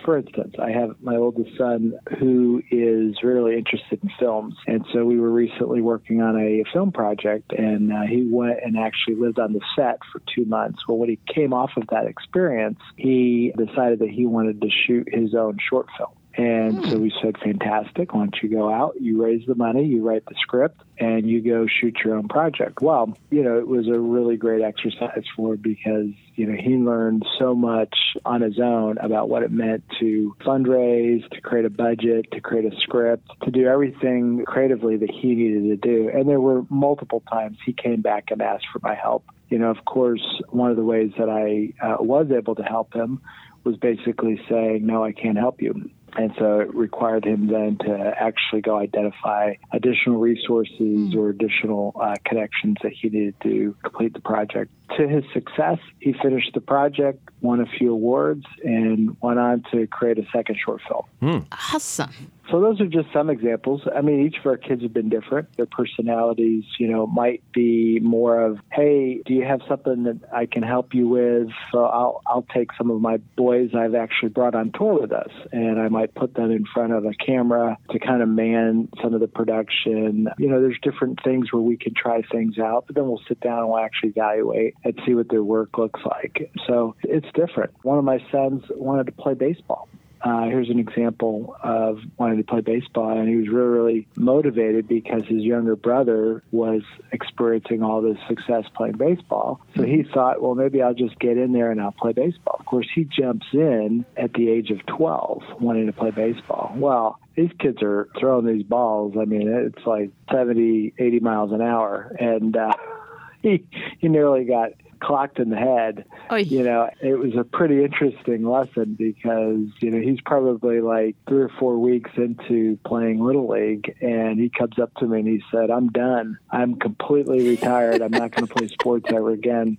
For 0.04 0.16
instance, 0.16 0.54
I 0.58 0.70
have 0.70 0.96
my 1.02 1.16
oldest 1.16 1.56
son 1.58 1.94
who 2.18 2.62
is 2.70 3.22
really 3.22 3.56
interested 3.56 4.02
in 4.02 4.10
films. 4.18 4.54
And 4.66 4.84
so 4.92 5.04
we 5.04 5.18
were 5.18 5.30
recently 5.30 5.82
working 5.82 6.22
on 6.22 6.38
a 6.38 6.64
film 6.72 6.92
project, 6.92 7.52
and 7.52 7.92
uh, 7.92 8.02
he 8.08 8.26
went 8.30 8.60
and 8.64 8.78
actually 8.78 9.16
lived 9.16 9.38
on 9.38 9.52
the 9.52 9.60
set 9.76 9.98
for 10.10 10.22
two 10.34 10.41
months. 10.44 10.80
Well, 10.86 10.98
when 10.98 11.08
he 11.08 11.18
came 11.32 11.52
off 11.52 11.72
of 11.76 11.84
that 11.90 12.06
experience, 12.06 12.80
he 12.96 13.52
decided 13.56 14.00
that 14.00 14.10
he 14.10 14.26
wanted 14.26 14.60
to 14.62 14.68
shoot 14.70 15.08
his 15.12 15.34
own 15.34 15.58
short 15.68 15.86
film. 15.96 16.10
And 16.34 16.84
so 16.88 16.98
we 16.98 17.12
said, 17.22 17.36
fantastic. 17.38 18.14
Why 18.14 18.20
don't 18.20 18.36
you 18.42 18.48
go 18.48 18.72
out? 18.72 18.94
You 19.00 19.22
raise 19.22 19.46
the 19.46 19.54
money, 19.54 19.84
you 19.84 20.02
write 20.02 20.24
the 20.24 20.34
script, 20.40 20.80
and 20.98 21.28
you 21.28 21.42
go 21.42 21.66
shoot 21.66 21.98
your 22.02 22.16
own 22.16 22.28
project. 22.28 22.80
Well, 22.80 23.16
you 23.30 23.42
know, 23.42 23.58
it 23.58 23.68
was 23.68 23.86
a 23.88 23.98
really 23.98 24.36
great 24.36 24.62
exercise 24.62 25.24
for 25.36 25.54
him 25.54 25.60
because, 25.60 26.08
you 26.34 26.46
know, 26.46 26.56
he 26.58 26.76
learned 26.76 27.26
so 27.38 27.54
much 27.54 27.94
on 28.24 28.40
his 28.40 28.58
own 28.58 28.96
about 28.98 29.28
what 29.28 29.42
it 29.42 29.50
meant 29.50 29.84
to 30.00 30.34
fundraise, 30.40 31.28
to 31.30 31.40
create 31.42 31.66
a 31.66 31.70
budget, 31.70 32.30
to 32.32 32.40
create 32.40 32.72
a 32.72 32.76
script, 32.80 33.28
to 33.42 33.50
do 33.50 33.66
everything 33.66 34.44
creatively 34.46 34.96
that 34.96 35.10
he 35.10 35.34
needed 35.34 35.64
to 35.68 35.76
do. 35.76 36.08
And 36.08 36.28
there 36.28 36.40
were 36.40 36.64
multiple 36.70 37.22
times 37.30 37.58
he 37.64 37.74
came 37.74 38.00
back 38.00 38.30
and 38.30 38.40
asked 38.40 38.66
for 38.72 38.80
my 38.82 38.94
help. 38.94 39.24
You 39.50 39.58
know, 39.58 39.70
of 39.70 39.84
course, 39.84 40.24
one 40.48 40.70
of 40.70 40.76
the 40.76 40.84
ways 40.84 41.12
that 41.18 41.28
I 41.28 41.74
uh, 41.86 41.96
was 42.00 42.30
able 42.30 42.54
to 42.54 42.62
help 42.62 42.94
him 42.94 43.20
was 43.64 43.76
basically 43.76 44.40
saying, 44.48 44.86
no, 44.86 45.04
I 45.04 45.12
can't 45.12 45.36
help 45.36 45.60
you. 45.60 45.90
And 46.16 46.32
so 46.38 46.60
it 46.60 46.74
required 46.74 47.24
him 47.24 47.46
then 47.46 47.78
to 47.86 48.14
actually 48.16 48.60
go 48.60 48.78
identify 48.78 49.54
additional 49.72 50.18
resources 50.18 51.14
or 51.14 51.30
additional 51.30 51.94
uh, 52.00 52.16
connections 52.24 52.76
that 52.82 52.92
he 52.92 53.08
needed 53.08 53.34
to 53.42 53.74
complete 53.82 54.12
the 54.12 54.20
project. 54.20 54.70
To 54.98 55.08
his 55.08 55.24
success, 55.32 55.78
he 56.00 56.12
finished 56.12 56.50
the 56.52 56.60
project, 56.60 57.30
won 57.40 57.60
a 57.60 57.66
few 57.66 57.92
awards, 57.92 58.44
and 58.62 59.16
went 59.22 59.38
on 59.38 59.64
to 59.72 59.86
create 59.86 60.18
a 60.18 60.26
second 60.32 60.58
short 60.62 60.82
film. 60.86 61.46
Awesome. 61.72 62.12
So 62.52 62.60
those 62.60 62.82
are 62.82 62.86
just 62.86 63.08
some 63.14 63.30
examples. 63.30 63.80
I 63.96 64.02
mean, 64.02 64.26
each 64.26 64.36
of 64.38 64.44
our 64.44 64.58
kids 64.58 64.82
have 64.82 64.92
been 64.92 65.08
different. 65.08 65.56
Their 65.56 65.64
personalities, 65.64 66.64
you 66.78 66.86
know, 66.86 67.06
might 67.06 67.42
be 67.54 67.98
more 68.00 68.42
of, 68.42 68.58
"Hey, 68.70 69.22
do 69.24 69.32
you 69.32 69.42
have 69.42 69.62
something 69.66 70.02
that 70.02 70.18
I 70.30 70.44
can 70.44 70.62
help 70.62 70.92
you 70.92 71.08
with?" 71.08 71.48
So 71.72 71.84
I'll 71.86 72.20
I'll 72.26 72.46
take 72.54 72.68
some 72.74 72.90
of 72.90 73.00
my 73.00 73.16
boys 73.36 73.74
I've 73.74 73.94
actually 73.94 74.28
brought 74.28 74.54
on 74.54 74.70
tour 74.72 75.00
with 75.00 75.12
us, 75.12 75.30
and 75.50 75.80
I 75.80 75.88
might 75.88 76.14
put 76.14 76.34
them 76.34 76.50
in 76.50 76.66
front 76.66 76.92
of 76.92 77.06
a 77.06 77.14
camera 77.14 77.78
to 77.90 77.98
kind 77.98 78.20
of 78.20 78.28
man 78.28 78.90
some 79.02 79.14
of 79.14 79.20
the 79.20 79.28
production. 79.28 80.28
You 80.38 80.48
know, 80.48 80.60
there's 80.60 80.78
different 80.82 81.20
things 81.24 81.54
where 81.54 81.62
we 81.62 81.78
can 81.78 81.94
try 81.94 82.20
things 82.20 82.58
out, 82.58 82.84
but 82.86 82.96
then 82.96 83.08
we'll 83.08 83.22
sit 83.28 83.40
down 83.40 83.60
and 83.60 83.68
we'll 83.70 83.78
actually 83.78 84.10
evaluate 84.10 84.74
and 84.84 85.00
see 85.06 85.14
what 85.14 85.30
their 85.30 85.42
work 85.42 85.78
looks 85.78 86.00
like. 86.04 86.50
So 86.66 86.96
it's 87.02 87.32
different. 87.32 87.72
One 87.82 87.96
of 87.96 88.04
my 88.04 88.22
sons 88.30 88.64
wanted 88.70 89.06
to 89.06 89.12
play 89.12 89.32
baseball. 89.32 89.88
Uh, 90.22 90.44
here's 90.44 90.70
an 90.70 90.78
example 90.78 91.56
of 91.62 91.98
wanting 92.16 92.38
to 92.38 92.44
play 92.44 92.60
baseball, 92.60 93.18
and 93.18 93.28
he 93.28 93.36
was 93.36 93.48
really, 93.48 93.68
really 93.68 94.08
motivated 94.14 94.86
because 94.86 95.22
his 95.26 95.42
younger 95.42 95.74
brother 95.74 96.42
was 96.52 96.82
experiencing 97.10 97.82
all 97.82 98.00
this 98.00 98.18
success 98.28 98.64
playing 98.76 98.96
baseball. 98.96 99.60
So 99.76 99.82
he 99.82 100.04
thought, 100.04 100.40
well, 100.40 100.54
maybe 100.54 100.80
I'll 100.80 100.94
just 100.94 101.18
get 101.18 101.36
in 101.36 101.52
there 101.52 101.72
and 101.72 101.80
I'll 101.80 101.92
play 101.92 102.12
baseball. 102.12 102.56
Of 102.60 102.66
course, 102.66 102.86
he 102.94 103.04
jumps 103.04 103.46
in 103.52 104.04
at 104.16 104.32
the 104.34 104.48
age 104.48 104.70
of 104.70 104.84
12 104.86 105.42
wanting 105.60 105.86
to 105.86 105.92
play 105.92 106.10
baseball. 106.10 106.72
Well, 106.76 107.18
these 107.34 107.50
kids 107.58 107.78
are 107.82 108.08
throwing 108.18 108.46
these 108.46 108.64
balls. 108.64 109.14
I 109.20 109.24
mean, 109.24 109.48
it's 109.48 109.84
like 109.86 110.10
70, 110.30 110.94
80 110.98 111.20
miles 111.20 111.52
an 111.52 111.62
hour. 111.62 112.14
And 112.20 112.56
uh, 112.56 112.72
he, 113.42 113.66
he 113.98 114.08
nearly 114.08 114.44
got 114.44 114.70
clocked 115.02 115.38
in 115.38 115.50
the 115.50 115.56
head. 115.56 116.04
You 116.50 116.62
know, 116.62 116.88
it 117.00 117.18
was 117.18 117.34
a 117.36 117.44
pretty 117.44 117.84
interesting 117.84 118.44
lesson 118.44 118.94
because, 118.94 119.68
you 119.80 119.90
know, 119.90 120.00
he's 120.00 120.20
probably 120.20 120.80
like 120.80 121.16
three 121.28 121.42
or 121.42 121.50
four 121.58 121.78
weeks 121.78 122.10
into 122.16 122.78
playing 122.84 123.22
Little 123.22 123.48
League 123.48 123.96
and 124.00 124.38
he 124.38 124.48
comes 124.48 124.78
up 124.78 124.94
to 124.96 125.06
me 125.06 125.20
and 125.20 125.28
he 125.28 125.42
said, 125.50 125.70
I'm 125.70 125.88
done. 125.88 126.38
I'm 126.50 126.76
completely 126.76 127.48
retired. 127.48 128.00
I'm 128.00 128.12
not 128.12 128.30
going 128.30 128.46
to 128.46 128.54
play 128.54 128.68
sports 128.68 129.06
ever 129.08 129.30
again. 129.30 129.78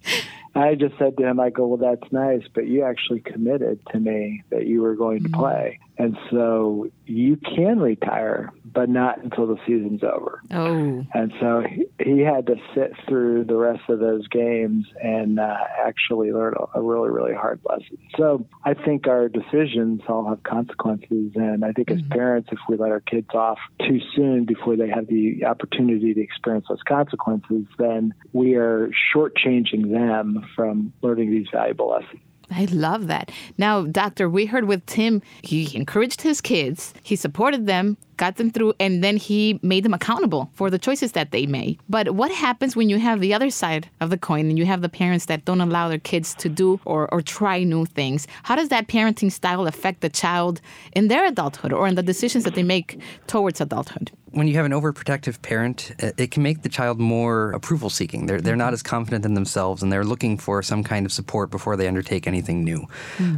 I 0.55 0.75
just 0.75 0.97
said 0.99 1.17
to 1.17 1.23
him, 1.25 1.39
I 1.39 1.49
go, 1.49 1.65
well, 1.65 1.77
that's 1.77 2.11
nice, 2.11 2.43
but 2.53 2.67
you 2.67 2.83
actually 2.83 3.21
committed 3.21 3.79
to 3.91 3.99
me 3.99 4.43
that 4.51 4.67
you 4.67 4.81
were 4.81 4.95
going 4.95 5.23
to 5.23 5.29
mm-hmm. 5.29 5.41
play. 5.41 5.79
And 5.97 6.17
so 6.31 6.87
you 7.05 7.37
can 7.37 7.79
retire, 7.79 8.51
but 8.65 8.89
not 8.89 9.23
until 9.23 9.47
the 9.47 9.57
season's 9.67 10.03
over. 10.03 10.41
Oh. 10.51 11.05
And 11.13 11.33
so 11.39 11.61
he, 11.61 11.85
he 12.03 12.19
had 12.21 12.47
to 12.47 12.55
sit 12.73 12.93
through 13.07 13.45
the 13.45 13.55
rest 13.55 13.83
of 13.89 13.99
those 13.99 14.27
games 14.27 14.85
and 15.01 15.39
uh, 15.39 15.57
actually 15.85 16.31
learn 16.31 16.55
a, 16.57 16.79
a 16.79 16.81
really, 16.81 17.09
really 17.09 17.33
hard 17.33 17.59
lesson. 17.63 17.97
So 18.17 18.47
I 18.63 18.73
think 18.73 19.07
our 19.07 19.29
decisions 19.29 20.01
all 20.07 20.27
have 20.29 20.41
consequences. 20.43 21.33
And 21.35 21.63
I 21.63 21.71
think 21.71 21.91
as 21.91 22.01
parents, 22.09 22.49
if 22.51 22.59
we 22.67 22.75
let 22.77 22.91
our 22.91 23.01
kids 23.01 23.29
off 23.33 23.59
too 23.79 23.99
soon 24.15 24.45
before 24.45 24.75
they 24.75 24.89
have 24.89 25.07
the 25.07 25.45
opportunity 25.45 26.13
to 26.13 26.21
experience 26.21 26.65
those 26.69 26.83
consequences, 26.87 27.65
then 27.77 28.13
we 28.31 28.55
are 28.55 28.89
shortchanging 29.15 29.91
them 29.91 30.43
from 30.55 30.93
learning 31.01 31.31
these 31.31 31.47
valuable 31.51 31.89
lessons. 31.89 32.21
I 32.53 32.65
love 32.71 33.07
that. 33.07 33.31
Now, 33.57 33.83
Doctor, 33.83 34.29
we 34.29 34.45
heard 34.45 34.65
with 34.65 34.85
Tim, 34.85 35.21
he 35.41 35.75
encouraged 35.75 36.21
his 36.21 36.41
kids, 36.41 36.93
he 37.03 37.15
supported 37.15 37.65
them, 37.65 37.97
got 38.17 38.35
them 38.35 38.51
through, 38.51 38.73
and 38.79 39.03
then 39.03 39.17
he 39.17 39.59
made 39.61 39.83
them 39.83 39.93
accountable 39.93 40.49
for 40.53 40.69
the 40.69 40.77
choices 40.77 41.13
that 41.13 41.31
they 41.31 41.45
made. 41.45 41.79
But 41.89 42.11
what 42.11 42.31
happens 42.31 42.75
when 42.75 42.89
you 42.89 42.99
have 42.99 43.19
the 43.19 43.33
other 43.33 43.49
side 43.49 43.89
of 44.01 44.09
the 44.09 44.17
coin 44.17 44.49
and 44.49 44.57
you 44.57 44.65
have 44.65 44.81
the 44.81 44.89
parents 44.89 45.25
that 45.25 45.45
don't 45.45 45.61
allow 45.61 45.89
their 45.89 45.97
kids 45.97 46.35
to 46.35 46.49
do 46.49 46.79
or, 46.85 47.11
or 47.13 47.21
try 47.21 47.63
new 47.63 47.85
things? 47.85 48.27
How 48.43 48.55
does 48.55 48.69
that 48.69 48.87
parenting 48.87 49.31
style 49.31 49.67
affect 49.67 50.01
the 50.01 50.09
child 50.09 50.61
in 50.93 51.07
their 51.07 51.25
adulthood 51.25 51.73
or 51.73 51.87
in 51.87 51.95
the 51.95 52.03
decisions 52.03 52.43
that 52.43 52.55
they 52.55 52.63
make 52.63 52.99
towards 53.27 53.59
adulthood? 53.59 54.11
When 54.33 54.47
you 54.47 54.55
have 54.55 54.65
an 54.65 54.71
overprotective 54.71 55.41
parent, 55.41 55.91
uh, 56.01 56.11
it 56.17 56.31
can 56.31 56.41
make 56.41 56.63
the 56.63 56.69
child 56.69 56.99
more 56.99 57.51
approval 57.51 57.89
seeking. 57.89 58.25
They're, 58.25 58.41
they're 58.41 58.55
not 58.55 58.73
as 58.73 58.81
confident 58.81 59.25
in 59.25 59.35
themselves 59.35 59.83
and 59.83 59.91
they're 59.91 60.03
looking 60.03 60.37
for 60.37 60.61
some 60.63 60.83
kind 60.83 61.05
of 61.05 61.11
support 61.11 61.51
before 61.51 61.77
they 61.77 61.87
undertake 61.87 62.27
anything 62.27 62.63
new. 62.63 62.87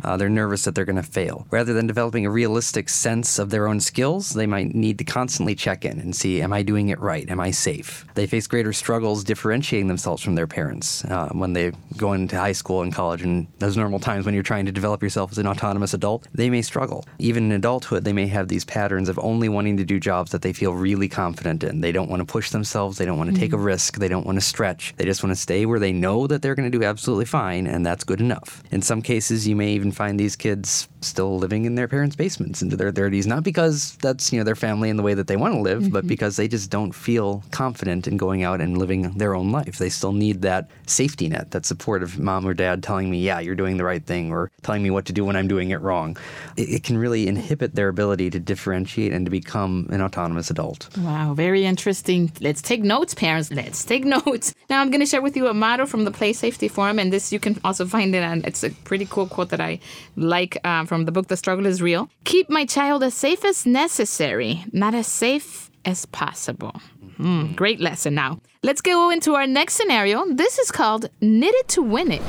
Uh, 0.03 0.17
they're 0.17 0.29
nervous 0.29 0.63
that 0.63 0.73
they're 0.73 0.85
going 0.85 0.95
to 0.95 1.03
fail. 1.03 1.45
Rather 1.51 1.73
than 1.73 1.85
developing 1.85 2.25
a 2.25 2.29
realistic 2.29 2.87
sense 2.89 3.39
of 3.39 3.49
their 3.49 3.67
own 3.67 3.79
skills, 3.79 4.33
they 4.33 4.47
might 4.47 4.73
need 4.73 4.97
to 4.97 5.03
constantly 5.03 5.53
check 5.53 5.83
in 5.83 5.99
and 5.99 6.15
see 6.15 6.41
Am 6.41 6.53
I 6.53 6.63
doing 6.63 6.89
it 6.89 6.99
right? 6.99 7.29
Am 7.29 7.39
I 7.39 7.51
safe? 7.51 8.05
They 8.15 8.27
face 8.27 8.47
greater 8.47 8.71
struggles 8.71 9.23
differentiating 9.23 9.87
themselves 9.87 10.23
from 10.23 10.35
their 10.35 10.47
parents 10.47 11.03
uh, 11.05 11.29
when 11.33 11.53
they 11.53 11.71
go 11.97 12.13
into 12.13 12.37
high 12.37 12.53
school 12.53 12.81
and 12.81 12.93
college 12.93 13.21
and 13.21 13.47
those 13.59 13.75
normal 13.75 13.99
times 13.99 14.25
when 14.25 14.33
you're 14.33 14.43
trying 14.43 14.65
to 14.65 14.71
develop 14.71 15.03
yourself 15.03 15.31
as 15.31 15.37
an 15.37 15.47
autonomous 15.47 15.93
adult. 15.93 16.27
They 16.33 16.49
may 16.49 16.61
struggle. 16.61 17.05
Even 17.19 17.45
in 17.45 17.51
adulthood, 17.51 18.03
they 18.03 18.13
may 18.13 18.27
have 18.27 18.47
these 18.47 18.63
patterns 18.63 19.09
of 19.09 19.19
only 19.19 19.49
wanting 19.49 19.77
to 19.77 19.85
do 19.85 19.99
jobs 19.99 20.31
that 20.31 20.41
they 20.41 20.53
feel 20.53 20.73
really 20.85 21.09
confident 21.09 21.63
in. 21.63 21.81
They 21.81 21.91
don't 21.91 22.11
want 22.11 22.19
to 22.19 22.31
push 22.31 22.51
themselves. 22.51 22.99
They 22.99 23.05
don't 23.05 23.17
want 23.17 23.33
to 23.33 23.39
take 23.39 23.53
a 23.53 23.55
mm-hmm. 23.55 23.73
risk. 23.73 23.97
They 23.97 24.07
don't 24.07 24.25
want 24.25 24.37
to 24.37 24.45
stretch. 24.53 24.93
They 24.97 25.05
just 25.05 25.23
want 25.23 25.35
to 25.35 25.41
stay 25.41 25.65
where 25.65 25.79
they 25.79 25.91
know 25.91 26.27
that 26.27 26.43
they're 26.43 26.53
going 26.53 26.71
to 26.71 26.77
do 26.77 26.85
absolutely 26.85 27.25
fine, 27.25 27.65
and 27.65 27.83
that's 27.83 28.03
good 28.03 28.21
enough. 28.21 28.61
In 28.69 28.83
some 28.83 29.01
cases, 29.01 29.47
you 29.47 29.55
may 29.55 29.71
even 29.71 29.91
find 29.91 30.19
these 30.19 30.35
kids 30.35 30.87
still 31.01 31.37
living 31.37 31.65
in 31.65 31.75
their 31.75 31.87
parents' 31.87 32.15
basements 32.15 32.61
into 32.61 32.75
their 32.75 32.91
30s, 32.91 33.25
not 33.25 33.43
because 33.43 33.97
that's 33.97 34.31
you 34.31 34.39
know 34.39 34.43
their 34.43 34.55
family 34.55 34.89
and 34.89 34.99
the 34.99 35.03
way 35.03 35.15
that 35.15 35.27
they 35.27 35.37
want 35.37 35.53
to 35.55 35.61
live, 35.61 35.91
but 35.91 35.99
mm-hmm. 35.99 36.15
because 36.15 36.35
they 36.35 36.47
just 36.47 36.69
don't 36.69 36.93
feel 36.93 37.43
confident 37.51 38.07
in 38.07 38.17
going 38.17 38.43
out 38.43 38.61
and 38.61 38.77
living 38.77 39.03
their 39.17 39.33
own 39.35 39.51
life. 39.51 39.77
They 39.77 39.89
still 39.89 40.13
need 40.13 40.41
that 40.43 40.69
safety 40.85 41.27
net, 41.29 41.51
that 41.51 41.65
support 41.65 42.03
of 42.03 42.19
mom 42.19 42.47
or 42.47 42.53
dad 42.53 42.83
telling 42.83 43.09
me, 43.09 43.19
"Yeah, 43.19 43.39
you're 43.39 43.61
doing 43.63 43.77
the 43.77 43.89
right 43.91 44.05
thing," 44.05 44.31
or 44.31 44.51
telling 44.61 44.83
me 44.83 44.91
what 44.91 45.05
to 45.05 45.13
do 45.13 45.25
when 45.25 45.35
I'm 45.35 45.47
doing 45.47 45.71
it 45.71 45.81
wrong. 45.81 46.17
It, 46.57 46.69
it 46.69 46.83
can 46.83 46.97
really 46.97 47.27
inhibit 47.27 47.75
their 47.75 47.89
ability 47.89 48.29
to 48.31 48.39
differentiate 48.39 49.13
and 49.13 49.25
to 49.25 49.31
become 49.31 49.87
an 49.91 50.01
autonomous 50.01 50.49
adult. 50.49 50.74
Wow, 50.97 51.33
very 51.33 51.65
interesting. 51.65 52.31
Let's 52.41 52.61
take 52.61 52.81
notes, 52.83 53.13
parents. 53.13 53.51
Let's 53.51 53.83
take 53.83 54.05
notes. 54.17 54.53
Now, 54.69 54.81
I'm 54.81 54.89
going 54.89 55.01
to 55.01 55.05
share 55.05 55.21
with 55.21 55.35
you 55.35 55.47
a 55.47 55.53
motto 55.53 55.85
from 55.85 56.03
the 56.05 56.11
Play 56.11 56.33
Safety 56.33 56.67
Forum, 56.67 56.99
and 56.99 57.11
this 57.11 57.31
you 57.33 57.39
can 57.39 57.59
also 57.63 57.85
find 57.85 58.13
it 58.15 58.23
on. 58.23 58.43
It's 58.45 58.63
a 58.63 58.69
pretty 58.69 59.05
cool 59.05 59.27
quote 59.27 59.49
that 59.49 59.61
I 59.61 59.79
like 60.15 60.57
uh, 60.63 60.85
from 60.85 61.05
the 61.05 61.11
book 61.11 61.27
The 61.27 61.37
Struggle 61.37 61.65
is 61.65 61.81
Real. 61.81 62.09
Keep 62.23 62.49
my 62.49 62.65
child 62.65 63.03
as 63.03 63.13
safe 63.13 63.43
as 63.45 63.65
necessary, 63.65 64.63
not 64.71 64.93
as 64.93 65.07
safe 65.07 65.69
as 65.85 66.05
possible. 66.05 66.81
Hmm, 67.17 67.53
great 67.53 67.79
lesson. 67.79 68.13
Now, 68.15 68.39
let's 68.63 68.81
go 68.81 69.09
into 69.09 69.35
our 69.35 69.47
next 69.47 69.75
scenario. 69.75 70.25
This 70.33 70.59
is 70.59 70.71
called 70.71 71.09
Knit 71.21 71.53
It 71.55 71.67
to 71.69 71.81
Win 71.81 72.11
It. 72.11 72.21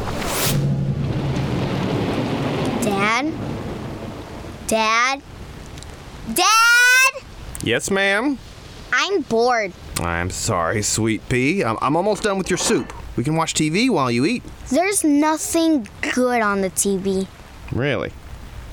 Dad? 2.82 3.32
Dad? 4.68 5.22
Dad? 6.34 6.85
Yes, 7.66 7.90
ma'am. 7.90 8.38
I'm 8.92 9.22
bored. 9.22 9.72
I'm 9.98 10.30
sorry, 10.30 10.82
sweet 10.82 11.28
pea. 11.28 11.64
I'm, 11.64 11.76
I'm 11.82 11.96
almost 11.96 12.22
done 12.22 12.38
with 12.38 12.48
your 12.48 12.58
soup. 12.58 12.92
We 13.16 13.24
can 13.24 13.34
watch 13.34 13.54
TV 13.54 13.90
while 13.90 14.08
you 14.08 14.24
eat. 14.24 14.44
There's 14.70 15.02
nothing 15.02 15.88
good 16.14 16.42
on 16.42 16.60
the 16.60 16.70
TV. 16.70 17.26
Really? 17.72 18.12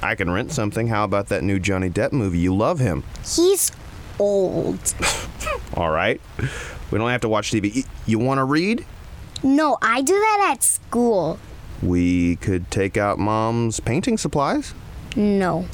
I 0.03 0.13
can 0.13 0.29
rent 0.29 0.51
something. 0.51 0.89
How 0.89 1.05
about 1.05 1.29
that 1.29 1.43
new 1.43 1.57
Johnny 1.57 1.89
Depp 1.89 2.11
movie? 2.11 2.37
You 2.37 2.55
love 2.55 2.77
him. 2.77 3.03
He's 3.25 3.71
old. 4.19 4.93
All 5.73 5.89
right. 5.89 6.21
We 6.91 6.99
don't 6.99 7.09
have 7.09 7.21
to 7.21 7.29
watch 7.29 7.49
TV. 7.49 7.87
You 8.05 8.19
want 8.19 8.37
to 8.37 8.43
read? 8.43 8.85
No, 9.41 9.79
I 9.81 10.03
do 10.03 10.13
that 10.13 10.49
at 10.51 10.61
school. 10.61 11.39
We 11.81 12.35
could 12.35 12.69
take 12.69 12.95
out 12.95 13.17
mom's 13.17 13.79
painting 13.79 14.19
supplies. 14.19 14.75
No. 15.15 15.65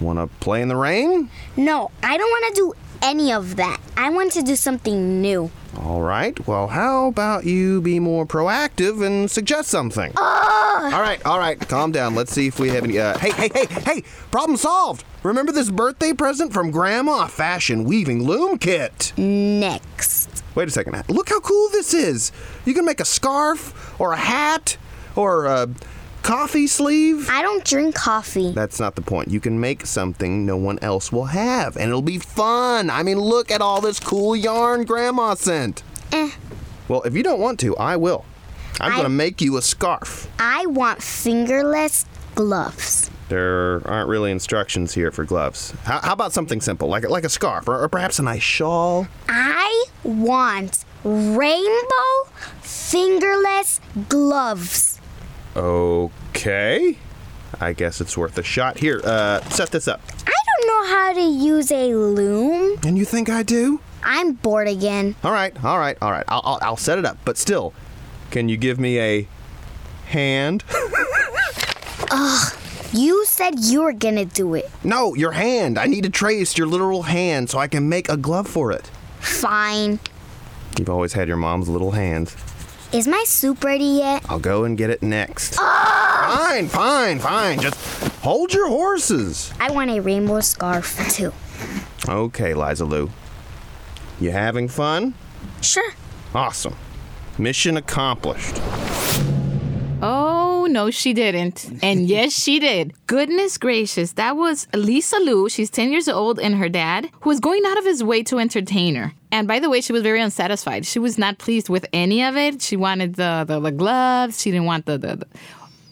Want 0.00 0.18
to 0.18 0.26
play 0.38 0.60
in 0.62 0.68
the 0.68 0.76
rain? 0.76 1.30
No, 1.56 1.90
I 2.02 2.16
don't 2.16 2.30
want 2.30 2.54
to 2.54 2.60
do 2.60 2.72
any 3.02 3.32
of 3.32 3.56
that. 3.56 3.80
I 3.96 4.10
want 4.10 4.32
to 4.32 4.42
do 4.42 4.56
something 4.56 5.20
new. 5.20 5.50
All 5.78 6.02
right. 6.02 6.46
Well, 6.46 6.68
how 6.68 7.08
about 7.08 7.44
you 7.44 7.80
be 7.80 8.00
more 8.00 8.26
proactive 8.26 9.04
and 9.04 9.30
suggest 9.30 9.68
something? 9.68 10.12
Ugh! 10.16 10.92
All 10.92 11.00
right, 11.00 11.24
all 11.24 11.38
right, 11.38 11.58
calm 11.68 11.92
down. 11.92 12.14
Let's 12.14 12.32
see 12.32 12.46
if 12.46 12.58
we 12.58 12.68
have 12.70 12.84
any. 12.84 12.98
Uh, 12.98 13.16
hey, 13.18 13.30
hey, 13.30 13.50
hey, 13.54 13.66
hey! 13.66 14.02
Problem 14.30 14.56
solved. 14.56 15.04
Remember 15.22 15.52
this 15.52 15.70
birthday 15.70 16.12
present 16.12 16.52
from 16.52 16.70
Grandma? 16.70 17.24
A 17.24 17.28
fashion 17.28 17.84
weaving 17.84 18.24
loom 18.24 18.58
kit. 18.58 19.12
Next. 19.16 20.44
Wait 20.54 20.68
a 20.68 20.70
second. 20.70 21.02
Look 21.08 21.28
how 21.30 21.40
cool 21.40 21.68
this 21.70 21.94
is. 21.94 22.32
You 22.64 22.74
can 22.74 22.84
make 22.84 23.00
a 23.00 23.04
scarf 23.04 23.98
or 24.00 24.12
a 24.12 24.16
hat 24.16 24.76
or 25.16 25.46
a 25.46 25.68
coffee 26.24 26.66
sleeve. 26.66 27.28
I 27.30 27.42
don't 27.42 27.64
drink 27.64 27.94
coffee. 27.94 28.50
That's 28.52 28.80
not 28.80 28.96
the 28.96 29.02
point. 29.02 29.30
You 29.30 29.38
can 29.38 29.60
make 29.60 29.86
something 29.86 30.44
no 30.44 30.56
one 30.56 30.78
else 30.80 31.12
will 31.12 31.26
have, 31.26 31.76
and 31.76 31.88
it'll 31.88 32.02
be 32.02 32.18
fun. 32.18 32.90
I 32.90 33.02
mean, 33.04 33.20
look 33.20 33.50
at 33.50 33.60
all 33.60 33.80
this 33.80 34.00
cool 34.00 34.34
yarn 34.34 34.84
Grandma 34.84 35.34
sent. 35.34 35.82
Eh. 36.10 36.30
Well, 36.88 37.02
if 37.02 37.14
you 37.14 37.22
don't 37.22 37.40
want 37.40 37.60
to, 37.60 37.76
I 37.76 37.96
will. 37.96 38.24
I'm 38.80 38.92
I- 38.92 38.96
going 38.96 39.04
to 39.04 39.08
make 39.10 39.40
you 39.40 39.56
a 39.56 39.62
scarf. 39.62 40.28
I 40.38 40.66
want 40.66 41.00
fingerless 41.02 42.06
gloves. 42.34 43.10
There 43.28 43.80
aren't 43.86 44.08
really 44.08 44.30
instructions 44.30 44.92
here 44.92 45.10
for 45.10 45.24
gloves. 45.24 45.72
How, 45.84 46.00
how 46.00 46.12
about 46.12 46.32
something 46.32 46.60
simple, 46.60 46.88
like 46.88 47.08
like 47.08 47.24
a 47.24 47.28
scarf, 47.30 47.66
or, 47.68 47.82
or 47.82 47.88
perhaps 47.88 48.18
a 48.18 48.22
nice 48.22 48.42
shawl? 48.42 49.06
I 49.28 49.86
want 50.02 50.84
rainbow 51.04 52.28
fingerless 52.60 53.80
gloves. 54.10 54.93
Okay. 55.56 56.98
I 57.60 57.72
guess 57.72 58.00
it's 58.00 58.16
worth 58.16 58.36
a 58.38 58.42
shot. 58.42 58.78
Here, 58.78 59.00
uh, 59.04 59.40
set 59.50 59.70
this 59.70 59.86
up. 59.86 60.00
I 60.26 60.32
don't 60.58 60.66
know 60.66 60.94
how 60.96 61.12
to 61.12 61.20
use 61.20 61.70
a 61.70 61.94
loom. 61.94 62.78
And 62.84 62.98
you 62.98 63.04
think 63.04 63.28
I 63.28 63.42
do? 63.42 63.80
I'm 64.02 64.32
bored 64.32 64.68
again. 64.68 65.14
All 65.22 65.32
right, 65.32 65.52
all 65.64 65.78
right, 65.78 65.96
all 66.02 66.10
right. 66.10 66.24
I'll, 66.28 66.42
I'll, 66.44 66.58
I'll 66.62 66.76
set 66.76 66.98
it 66.98 67.04
up. 67.06 67.16
But 67.24 67.38
still, 67.38 67.72
can 68.30 68.48
you 68.48 68.56
give 68.56 68.78
me 68.80 68.98
a 68.98 69.28
hand? 70.06 70.64
Ugh. 72.10 72.54
You 72.92 73.24
said 73.26 73.58
you 73.60 73.82
were 73.82 73.92
gonna 73.92 74.24
do 74.24 74.54
it. 74.54 74.70
no, 74.84 75.14
your 75.16 75.32
hand. 75.32 75.78
I 75.78 75.86
need 75.86 76.04
to 76.04 76.10
trace 76.10 76.56
your 76.56 76.68
literal 76.68 77.02
hand 77.02 77.50
so 77.50 77.58
I 77.58 77.66
can 77.66 77.88
make 77.88 78.08
a 78.08 78.16
glove 78.16 78.46
for 78.46 78.70
it. 78.70 78.88
Fine. 79.18 79.98
You've 80.78 80.88
always 80.90 81.14
had 81.14 81.26
your 81.26 81.36
mom's 81.36 81.68
little 81.68 81.92
hands. 81.92 82.36
Is 82.94 83.08
my 83.08 83.24
soup 83.26 83.64
ready 83.64 83.86
yet? 83.86 84.24
I'll 84.28 84.38
go 84.38 84.62
and 84.62 84.78
get 84.78 84.88
it 84.88 85.02
next. 85.02 85.56
Fine, 85.56 86.68
fine, 86.68 87.18
fine. 87.18 87.58
Just 87.60 87.74
hold 88.22 88.54
your 88.54 88.68
horses. 88.68 89.52
I 89.58 89.72
want 89.72 89.90
a 89.90 89.98
rainbow 89.98 90.38
scarf 90.38 90.96
too. 91.10 91.32
Okay, 92.08 92.54
Liza 92.54 92.84
Lou. 92.84 93.10
You 94.20 94.30
having 94.30 94.68
fun? 94.68 95.14
Sure. 95.60 95.92
Awesome. 96.36 96.76
Mission 97.36 97.76
accomplished. 97.76 98.60
No, 100.74 100.90
she 100.90 101.12
didn't. 101.12 101.70
And 101.84 102.08
yes, 102.16 102.32
she 102.32 102.58
did. 102.58 102.94
Goodness 103.06 103.58
gracious. 103.58 104.14
That 104.14 104.36
was 104.36 104.66
Lisa 104.74 105.18
Lou. 105.18 105.48
She's 105.48 105.70
10 105.70 105.92
years 105.92 106.08
old, 106.08 106.40
and 106.40 106.56
her 106.56 106.68
dad, 106.68 107.10
who 107.20 107.30
was 107.30 107.38
going 107.38 107.62
out 107.64 107.78
of 107.78 107.84
his 107.84 108.02
way 108.02 108.24
to 108.24 108.40
entertain 108.40 108.96
her. 108.96 109.12
And 109.30 109.46
by 109.46 109.60
the 109.60 109.70
way, 109.70 109.80
she 109.80 109.92
was 109.92 110.02
very 110.02 110.20
unsatisfied. 110.20 110.84
She 110.84 110.98
was 110.98 111.16
not 111.16 111.38
pleased 111.38 111.68
with 111.68 111.86
any 111.92 112.24
of 112.24 112.36
it. 112.36 112.60
She 112.60 112.76
wanted 112.76 113.14
the, 113.14 113.44
the, 113.46 113.60
the 113.60 113.70
gloves. 113.70 114.42
She 114.42 114.50
didn't 114.50 114.66
want 114.66 114.86
the, 114.86 114.98
the, 114.98 115.16
the. 115.16 115.26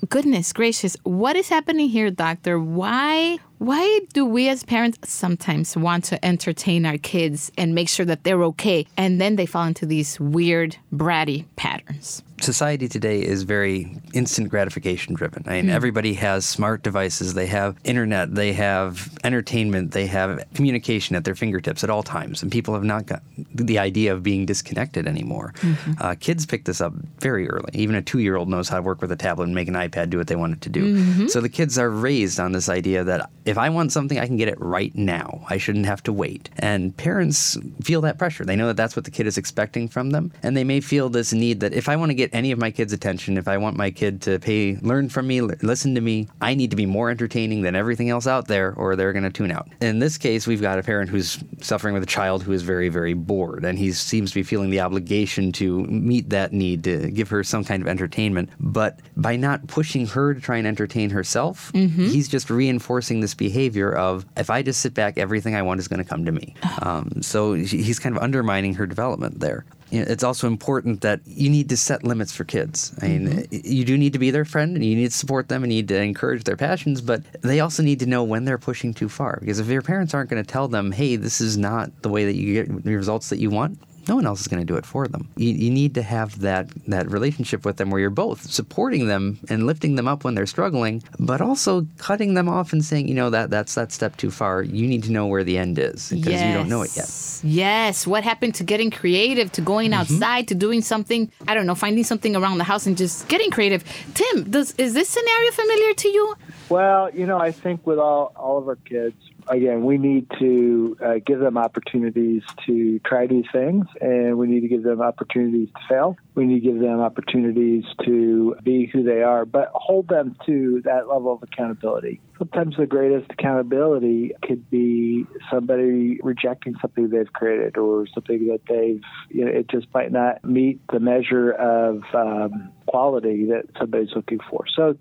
Goodness 0.08 0.52
gracious. 0.52 0.96
What 1.04 1.36
is 1.36 1.48
happening 1.48 1.88
here, 1.88 2.10
doctor? 2.10 2.58
Why 2.58 3.38
why 3.62 4.00
do 4.12 4.26
we 4.26 4.48
as 4.48 4.64
parents 4.64 4.98
sometimes 5.08 5.76
want 5.76 6.02
to 6.02 6.24
entertain 6.24 6.84
our 6.84 6.98
kids 6.98 7.52
and 7.56 7.76
make 7.76 7.88
sure 7.88 8.04
that 8.04 8.24
they're 8.24 8.42
okay 8.42 8.84
and 8.96 9.20
then 9.20 9.36
they 9.36 9.46
fall 9.46 9.66
into 9.66 9.86
these 9.86 10.18
weird 10.18 10.76
bratty 10.92 11.44
patterns? 11.54 12.24
society 12.42 12.88
today 12.88 13.22
is 13.22 13.44
very 13.44 13.96
instant 14.12 14.48
gratification 14.48 15.14
driven. 15.14 15.44
I 15.46 15.52
mean, 15.52 15.64
hmm. 15.66 15.70
everybody 15.70 16.14
has 16.14 16.44
smart 16.44 16.82
devices, 16.82 17.34
they 17.34 17.46
have 17.46 17.76
internet, 17.84 18.34
they 18.34 18.52
have 18.52 19.10
entertainment, 19.24 19.92
they 19.92 20.06
have 20.06 20.44
communication 20.54 21.16
at 21.16 21.24
their 21.24 21.34
fingertips 21.34 21.84
at 21.84 21.90
all 21.90 22.02
times, 22.02 22.42
and 22.42 22.50
people 22.50 22.74
have 22.74 22.84
not 22.84 23.06
got 23.06 23.22
the 23.54 23.78
idea 23.78 24.12
of 24.12 24.22
being 24.22 24.46
disconnected 24.46 25.06
anymore. 25.06 25.52
Mm-hmm. 25.58 25.92
Uh, 26.00 26.14
kids 26.18 26.46
pick 26.46 26.64
this 26.64 26.80
up 26.80 26.92
very 27.20 27.48
early. 27.48 27.70
Even 27.72 27.94
a 27.94 28.02
two 28.02 28.18
year 28.18 28.36
old 28.36 28.48
knows 28.48 28.68
how 28.68 28.76
to 28.76 28.82
work 28.82 29.00
with 29.00 29.12
a 29.12 29.16
tablet 29.16 29.44
and 29.44 29.54
make 29.54 29.68
an 29.68 29.74
iPad 29.74 30.10
do 30.10 30.18
what 30.18 30.26
they 30.26 30.36
want 30.36 30.52
it 30.52 30.60
to 30.62 30.68
do. 30.68 30.96
Mm-hmm. 30.96 31.28
So 31.28 31.40
the 31.40 31.48
kids 31.48 31.78
are 31.78 31.90
raised 31.90 32.40
on 32.40 32.52
this 32.52 32.68
idea 32.68 33.04
that 33.04 33.30
if 33.52 33.58
I 33.58 33.68
want 33.68 33.92
something, 33.92 34.18
I 34.18 34.26
can 34.26 34.38
get 34.38 34.48
it 34.48 34.58
right 34.58 34.94
now. 34.94 35.44
I 35.48 35.58
shouldn't 35.58 35.84
have 35.84 36.02
to 36.04 36.12
wait. 36.12 36.48
And 36.58 36.96
parents 36.96 37.58
feel 37.82 38.00
that 38.00 38.18
pressure. 38.18 38.46
They 38.46 38.56
know 38.56 38.66
that 38.68 38.78
that's 38.78 38.96
what 38.96 39.04
the 39.04 39.10
kid 39.10 39.26
is 39.26 39.36
expecting 39.36 39.88
from 39.88 40.10
them, 40.10 40.32
and 40.42 40.56
they 40.56 40.64
may 40.64 40.80
feel 40.80 41.10
this 41.10 41.34
need 41.34 41.60
that 41.60 41.74
if 41.74 41.86
I 41.86 41.96
want 41.96 42.08
to 42.10 42.14
get 42.14 42.30
any 42.32 42.50
of 42.50 42.58
my 42.58 42.70
kids' 42.70 42.94
attention, 42.94 43.36
if 43.36 43.46
I 43.46 43.58
want 43.58 43.76
my 43.76 43.90
kid 43.90 44.22
to 44.22 44.38
pay, 44.38 44.76
learn 44.76 45.10
from 45.10 45.26
me, 45.26 45.42
listen 45.42 45.94
to 45.94 46.00
me, 46.00 46.28
I 46.40 46.54
need 46.54 46.70
to 46.70 46.76
be 46.76 46.86
more 46.86 47.10
entertaining 47.10 47.60
than 47.60 47.76
everything 47.76 48.08
else 48.08 48.26
out 48.26 48.48
there, 48.48 48.72
or 48.74 48.96
they're 48.96 49.12
going 49.12 49.22
to 49.24 49.30
tune 49.30 49.52
out. 49.52 49.68
In 49.82 49.98
this 49.98 50.16
case, 50.16 50.46
we've 50.46 50.62
got 50.62 50.78
a 50.78 50.82
parent 50.82 51.10
who's 51.10 51.38
suffering 51.60 51.92
with 51.92 52.02
a 52.02 52.06
child 52.06 52.42
who 52.42 52.52
is 52.52 52.62
very, 52.62 52.88
very 52.88 53.12
bored, 53.12 53.66
and 53.66 53.78
he 53.78 53.92
seems 53.92 54.30
to 54.30 54.36
be 54.36 54.42
feeling 54.42 54.70
the 54.70 54.80
obligation 54.80 55.52
to 55.52 55.84
meet 55.84 56.30
that 56.30 56.54
need 56.54 56.84
to 56.84 57.10
give 57.10 57.28
her 57.28 57.44
some 57.44 57.64
kind 57.64 57.82
of 57.82 57.88
entertainment. 57.88 58.48
But 58.58 59.00
by 59.14 59.36
not 59.36 59.66
pushing 59.66 60.06
her 60.06 60.32
to 60.32 60.40
try 60.40 60.56
and 60.56 60.66
entertain 60.66 61.10
herself, 61.10 61.70
mm-hmm. 61.74 62.06
he's 62.06 62.28
just 62.28 62.48
reinforcing 62.48 63.20
this 63.20 63.31
behavior 63.34 63.92
of 63.92 64.24
if 64.36 64.50
I 64.50 64.62
just 64.62 64.80
sit 64.80 64.94
back, 64.94 65.18
everything 65.18 65.54
I 65.54 65.62
want 65.62 65.80
is 65.80 65.88
going 65.88 66.02
to 66.02 66.08
come 66.08 66.24
to 66.24 66.32
me. 66.32 66.54
Um, 66.80 67.22
so 67.22 67.54
he's 67.54 67.98
kind 67.98 68.16
of 68.16 68.22
undermining 68.22 68.74
her 68.74 68.86
development 68.86 69.40
there. 69.40 69.64
You 69.90 70.00
know, 70.00 70.06
it's 70.08 70.24
also 70.24 70.46
important 70.46 71.02
that 71.02 71.20
you 71.26 71.50
need 71.50 71.68
to 71.68 71.76
set 71.76 72.02
limits 72.02 72.34
for 72.34 72.44
kids. 72.44 72.94
I 73.02 73.08
mean, 73.08 73.46
you 73.50 73.84
do 73.84 73.98
need 73.98 74.14
to 74.14 74.18
be 74.18 74.30
their 74.30 74.46
friend 74.46 74.74
and 74.74 74.82
you 74.82 74.96
need 74.96 75.10
to 75.10 75.16
support 75.16 75.48
them 75.48 75.62
and 75.62 75.72
you 75.72 75.80
need 75.80 75.88
to 75.88 76.00
encourage 76.00 76.44
their 76.44 76.56
passions, 76.56 77.02
but 77.02 77.22
they 77.42 77.60
also 77.60 77.82
need 77.82 77.98
to 78.00 78.06
know 78.06 78.24
when 78.24 78.46
they're 78.46 78.56
pushing 78.56 78.94
too 78.94 79.10
far. 79.10 79.36
Because 79.40 79.58
if 79.58 79.68
your 79.68 79.82
parents 79.82 80.14
aren't 80.14 80.30
going 80.30 80.42
to 80.42 80.50
tell 80.50 80.66
them, 80.66 80.92
hey, 80.92 81.16
this 81.16 81.42
is 81.42 81.58
not 81.58 81.90
the 82.00 82.08
way 82.08 82.24
that 82.24 82.36
you 82.36 82.64
get 82.64 82.84
the 82.84 82.94
results 82.96 83.28
that 83.28 83.38
you 83.38 83.50
want, 83.50 83.78
no 84.08 84.16
one 84.16 84.26
else 84.26 84.40
is 84.40 84.48
going 84.48 84.60
to 84.60 84.66
do 84.66 84.76
it 84.76 84.86
for 84.86 85.06
them. 85.08 85.28
You, 85.36 85.50
you 85.50 85.70
need 85.70 85.94
to 85.94 86.02
have 86.02 86.40
that 86.40 86.68
that 86.88 87.10
relationship 87.10 87.64
with 87.64 87.76
them 87.76 87.90
where 87.90 88.00
you're 88.00 88.10
both 88.10 88.50
supporting 88.50 89.06
them 89.06 89.38
and 89.48 89.66
lifting 89.66 89.96
them 89.96 90.08
up 90.08 90.24
when 90.24 90.34
they're 90.34 90.46
struggling, 90.46 91.02
but 91.18 91.40
also 91.40 91.86
cutting 91.98 92.34
them 92.34 92.48
off 92.48 92.72
and 92.72 92.84
saying, 92.84 93.08
you 93.08 93.14
know, 93.14 93.30
that 93.30 93.50
that's 93.50 93.74
that 93.74 93.92
step 93.92 94.16
too 94.16 94.30
far. 94.30 94.62
You 94.62 94.86
need 94.86 95.04
to 95.04 95.12
know 95.12 95.26
where 95.26 95.44
the 95.44 95.58
end 95.58 95.78
is 95.78 96.10
because 96.10 96.42
you 96.42 96.52
don't 96.52 96.68
know 96.68 96.82
it 96.82 96.96
yet. 96.96 97.10
Yes. 97.44 98.06
What 98.06 98.24
happened 98.24 98.54
to 98.56 98.64
getting 98.64 98.90
creative, 98.90 99.50
to 99.52 99.60
going 99.60 99.90
mm-hmm. 99.90 100.00
outside, 100.00 100.48
to 100.48 100.54
doing 100.54 100.80
something, 100.82 101.30
I 101.48 101.54
don't 101.54 101.66
know, 101.66 101.74
finding 101.74 102.04
something 102.04 102.36
around 102.36 102.58
the 102.58 102.64
house 102.64 102.86
and 102.86 102.96
just 102.96 103.28
getting 103.28 103.50
creative? 103.50 103.84
Tim, 104.14 104.50
does 104.50 104.74
is 104.78 104.94
this 104.94 105.08
scenario 105.08 105.50
familiar 105.52 105.94
to 105.94 106.08
you? 106.08 106.34
Well, 106.68 107.10
you 107.10 107.26
know, 107.26 107.38
I 107.38 107.52
think 107.52 107.86
with 107.86 107.98
all, 107.98 108.32
all 108.36 108.58
of 108.58 108.68
our 108.68 108.76
kids, 108.76 109.16
again, 109.48 109.84
we 109.84 109.98
need 109.98 110.26
to 110.38 110.96
uh, 111.04 111.14
give 111.24 111.40
them 111.40 111.58
opportunities 111.58 112.42
to 112.66 112.98
try 113.00 113.26
new 113.26 113.44
things, 113.52 113.86
and 114.00 114.38
we 114.38 114.46
need 114.46 114.60
to 114.60 114.68
give 114.68 114.82
them 114.82 115.00
opportunities 115.00 115.68
to 115.68 115.80
fail. 115.88 116.16
We 116.34 116.46
need 116.46 116.60
to 116.60 116.72
give 116.72 116.80
them 116.80 117.00
opportunities 117.00 117.84
to 118.04 118.56
be 118.62 118.86
who 118.86 119.02
they 119.02 119.22
are, 119.22 119.44
but 119.44 119.70
hold 119.74 120.08
them 120.08 120.36
to 120.46 120.82
that 120.84 121.08
level 121.08 121.32
of 121.34 121.42
accountability. 121.42 122.20
Sometimes 122.38 122.76
the 122.76 122.86
greatest 122.86 123.30
accountability 123.30 124.32
could 124.42 124.68
be 124.70 125.26
somebody 125.50 126.18
rejecting 126.22 126.74
something 126.80 127.08
they've 127.10 127.32
created 127.32 127.76
or 127.76 128.06
something 128.14 128.48
that 128.48 128.60
they've, 128.68 129.02
you 129.28 129.44
know, 129.44 129.50
it 129.50 129.68
just 129.68 129.86
might 129.94 130.10
not 130.10 130.44
meet 130.44 130.80
the 130.92 131.00
measure 131.00 131.52
of 131.52 132.02
um, 132.14 132.72
quality 132.86 133.46
that 133.46 133.64
somebody's 133.78 134.10
looking 134.14 134.40
for. 134.50 134.64
So, 134.74 134.96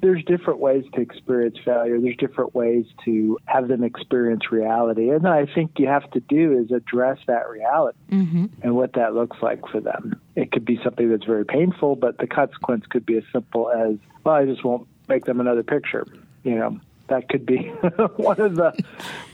there's 0.00 0.24
different 0.24 0.60
ways 0.60 0.84
to 0.94 1.00
experience 1.00 1.56
failure. 1.64 2.00
There's 2.00 2.16
different 2.16 2.54
ways 2.54 2.86
to 3.04 3.38
have 3.46 3.68
them 3.68 3.84
experience 3.84 4.50
reality. 4.50 5.10
And 5.10 5.26
I 5.26 5.46
think 5.46 5.72
you 5.78 5.86
have 5.88 6.10
to 6.12 6.20
do 6.20 6.52
is 6.58 6.70
address 6.70 7.18
that 7.26 7.48
reality 7.48 7.98
mm-hmm. 8.10 8.46
and 8.62 8.74
what 8.74 8.94
that 8.94 9.14
looks 9.14 9.36
like 9.42 9.66
for 9.70 9.80
them. 9.80 10.20
It 10.36 10.52
could 10.52 10.64
be 10.64 10.80
something 10.82 11.10
that's 11.10 11.24
very 11.24 11.44
painful, 11.44 11.96
but 11.96 12.18
the 12.18 12.26
consequence 12.26 12.86
could 12.86 13.06
be 13.06 13.16
as 13.16 13.24
simple 13.32 13.70
as, 13.70 13.96
well, 14.24 14.34
I 14.34 14.44
just 14.44 14.64
won't 14.64 14.86
make 15.08 15.24
them 15.24 15.40
another 15.40 15.62
picture. 15.62 16.06
You 16.44 16.56
know, 16.56 16.80
that 17.08 17.28
could 17.28 17.44
be 17.44 17.56
one 18.16 18.40
of 18.40 18.56
the 18.56 18.72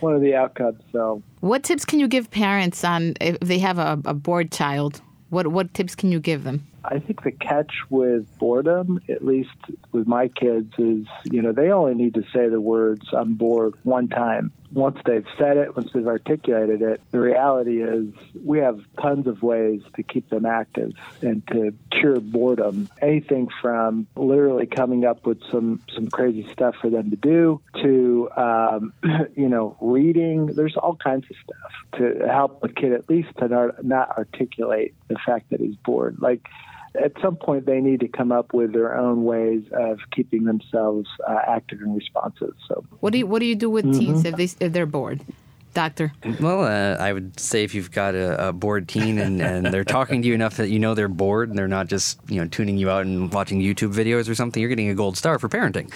one 0.01 0.15
of 0.15 0.21
the 0.21 0.35
outcomes. 0.35 0.81
So 0.93 1.23
What 1.41 1.63
tips 1.63 1.85
can 1.85 1.99
you 1.99 2.09
give 2.09 2.31
parents 2.31 2.85
on 2.85 3.15
if 3.21 3.39
they 3.41 3.59
have 3.59 3.79
a, 3.79 4.01
a 4.05 4.15
bored 4.15 4.51
child? 4.51 5.03
What 5.31 5.49
what 5.49 5.75
tips 5.75 5.95
can 5.95 6.11
you 6.11 6.21
give 6.21 6.45
them? 6.45 6.67
I 6.85 6.99
think 6.99 7.23
the 7.23 7.33
catch 7.33 7.73
with 7.89 8.27
boredom, 8.39 9.01
at 9.09 9.25
least 9.25 9.57
with 9.93 10.07
my 10.07 10.29
kids, 10.29 10.73
is 10.79 11.07
you 11.25 11.43
know 11.43 11.53
they 11.53 11.71
only 11.71 11.95
need 11.95 12.15
to 12.15 12.23
say 12.33 12.49
the 12.49 12.61
words 12.61 13.07
"I'm 13.13 13.35
bored" 13.35 13.75
one 13.85 14.09
time. 14.09 14.53
Once 14.73 14.99
they've 15.07 15.27
said 15.39 15.57
it, 15.57 15.77
once 15.77 15.91
they've 15.95 16.07
articulated 16.07 16.83
it, 16.83 17.01
the 17.13 17.21
reality 17.21 17.81
is 17.81 18.09
we 18.43 18.59
have 18.59 18.81
tons 19.01 19.29
of 19.29 19.41
ways 19.41 19.83
to 19.95 20.03
keep 20.03 20.29
them 20.31 20.45
active 20.45 20.93
and 21.23 21.47
to 21.47 21.73
cure 21.93 22.19
boredom. 22.19 22.89
Anything 23.01 23.49
from 23.63 24.09
literally 24.17 24.67
coming 24.67 25.05
up 25.05 25.25
with 25.27 25.41
some 25.51 25.81
some 25.95 26.09
crazy 26.09 26.47
stuff 26.53 26.75
for 26.81 26.91
them 26.91 27.11
to 27.11 27.17
do 27.17 27.61
to 27.83 28.29
um, 28.37 28.93
you 29.37 29.49
know 29.49 29.77
reading. 29.81 30.47
There's 30.47 30.77
all 30.77 30.97
kinds 30.97 31.25
of 31.31 31.37
stuff 31.43 32.01
to 32.01 32.27
help 32.27 32.63
a 32.63 32.69
kid 32.69 32.93
at 32.93 33.09
least 33.09 33.29
to 33.39 33.49
not, 33.49 33.85
not 33.85 34.19
articulate 34.19 34.95
the 35.09 35.17
fact 35.25 35.51
that 35.51 35.61
he's 35.61 35.77
bored. 35.77 36.19
Like 36.21 36.47
at 37.03 37.13
some 37.21 37.37
point 37.37 37.67
they 37.67 37.81
need 37.81 38.01
to 38.01 38.09
come 38.09 38.33
up 38.33 38.55
with 38.55 38.73
their 38.73 38.97
own 38.97 39.25
ways 39.25 39.63
of 39.73 39.99
keeping 40.15 40.45
themselves 40.45 41.09
uh, 41.29 41.39
active 41.47 41.81
and 41.81 41.95
responsive. 41.97 42.55
So, 42.69 42.85
What 43.01 43.13
do 43.13 43.19
you 43.19 43.27
What 43.27 43.41
do 43.41 43.47
you 43.47 43.57
do 43.57 43.71
with 43.71 43.85
teens 43.99 44.25
if 44.25 44.37
they 44.37 44.49
if 44.65 44.73
they're 44.73 44.87
bored, 44.87 45.21
Doctor? 45.75 46.13
Well, 46.41 46.63
uh, 46.63 47.03
I 47.03 47.13
would 47.13 47.39
say 47.39 47.65
if 47.65 47.75
you've 47.75 47.91
got 47.91 48.15
a, 48.15 48.49
a 48.49 48.53
bored 48.53 48.89
teen 48.89 49.19
and, 49.19 49.43
and 49.43 49.67
they're 49.67 49.85
talking 49.85 50.23
to 50.23 50.29
you 50.29 50.35
enough 50.35 50.57
that 50.57 50.71
you 50.71 50.79
know 50.79 50.95
they're 50.95 51.09
bored 51.09 51.49
and 51.49 51.59
they're 51.59 51.69
not 51.69 51.89
just 51.89 52.19
you 52.29 52.41
know 52.41 52.49
tuning 52.49 52.79
you 52.79 52.91
out 52.91 53.05
and 53.07 53.33
watching 53.33 53.61
YouTube 53.61 53.93
videos 53.93 54.29
or 54.29 54.35
something, 54.35 54.61
you're 54.61 54.69
getting 54.69 54.89
a 54.89 54.95
gold 54.95 55.17
star 55.17 55.39
for 55.39 55.49
parenting. 55.49 55.91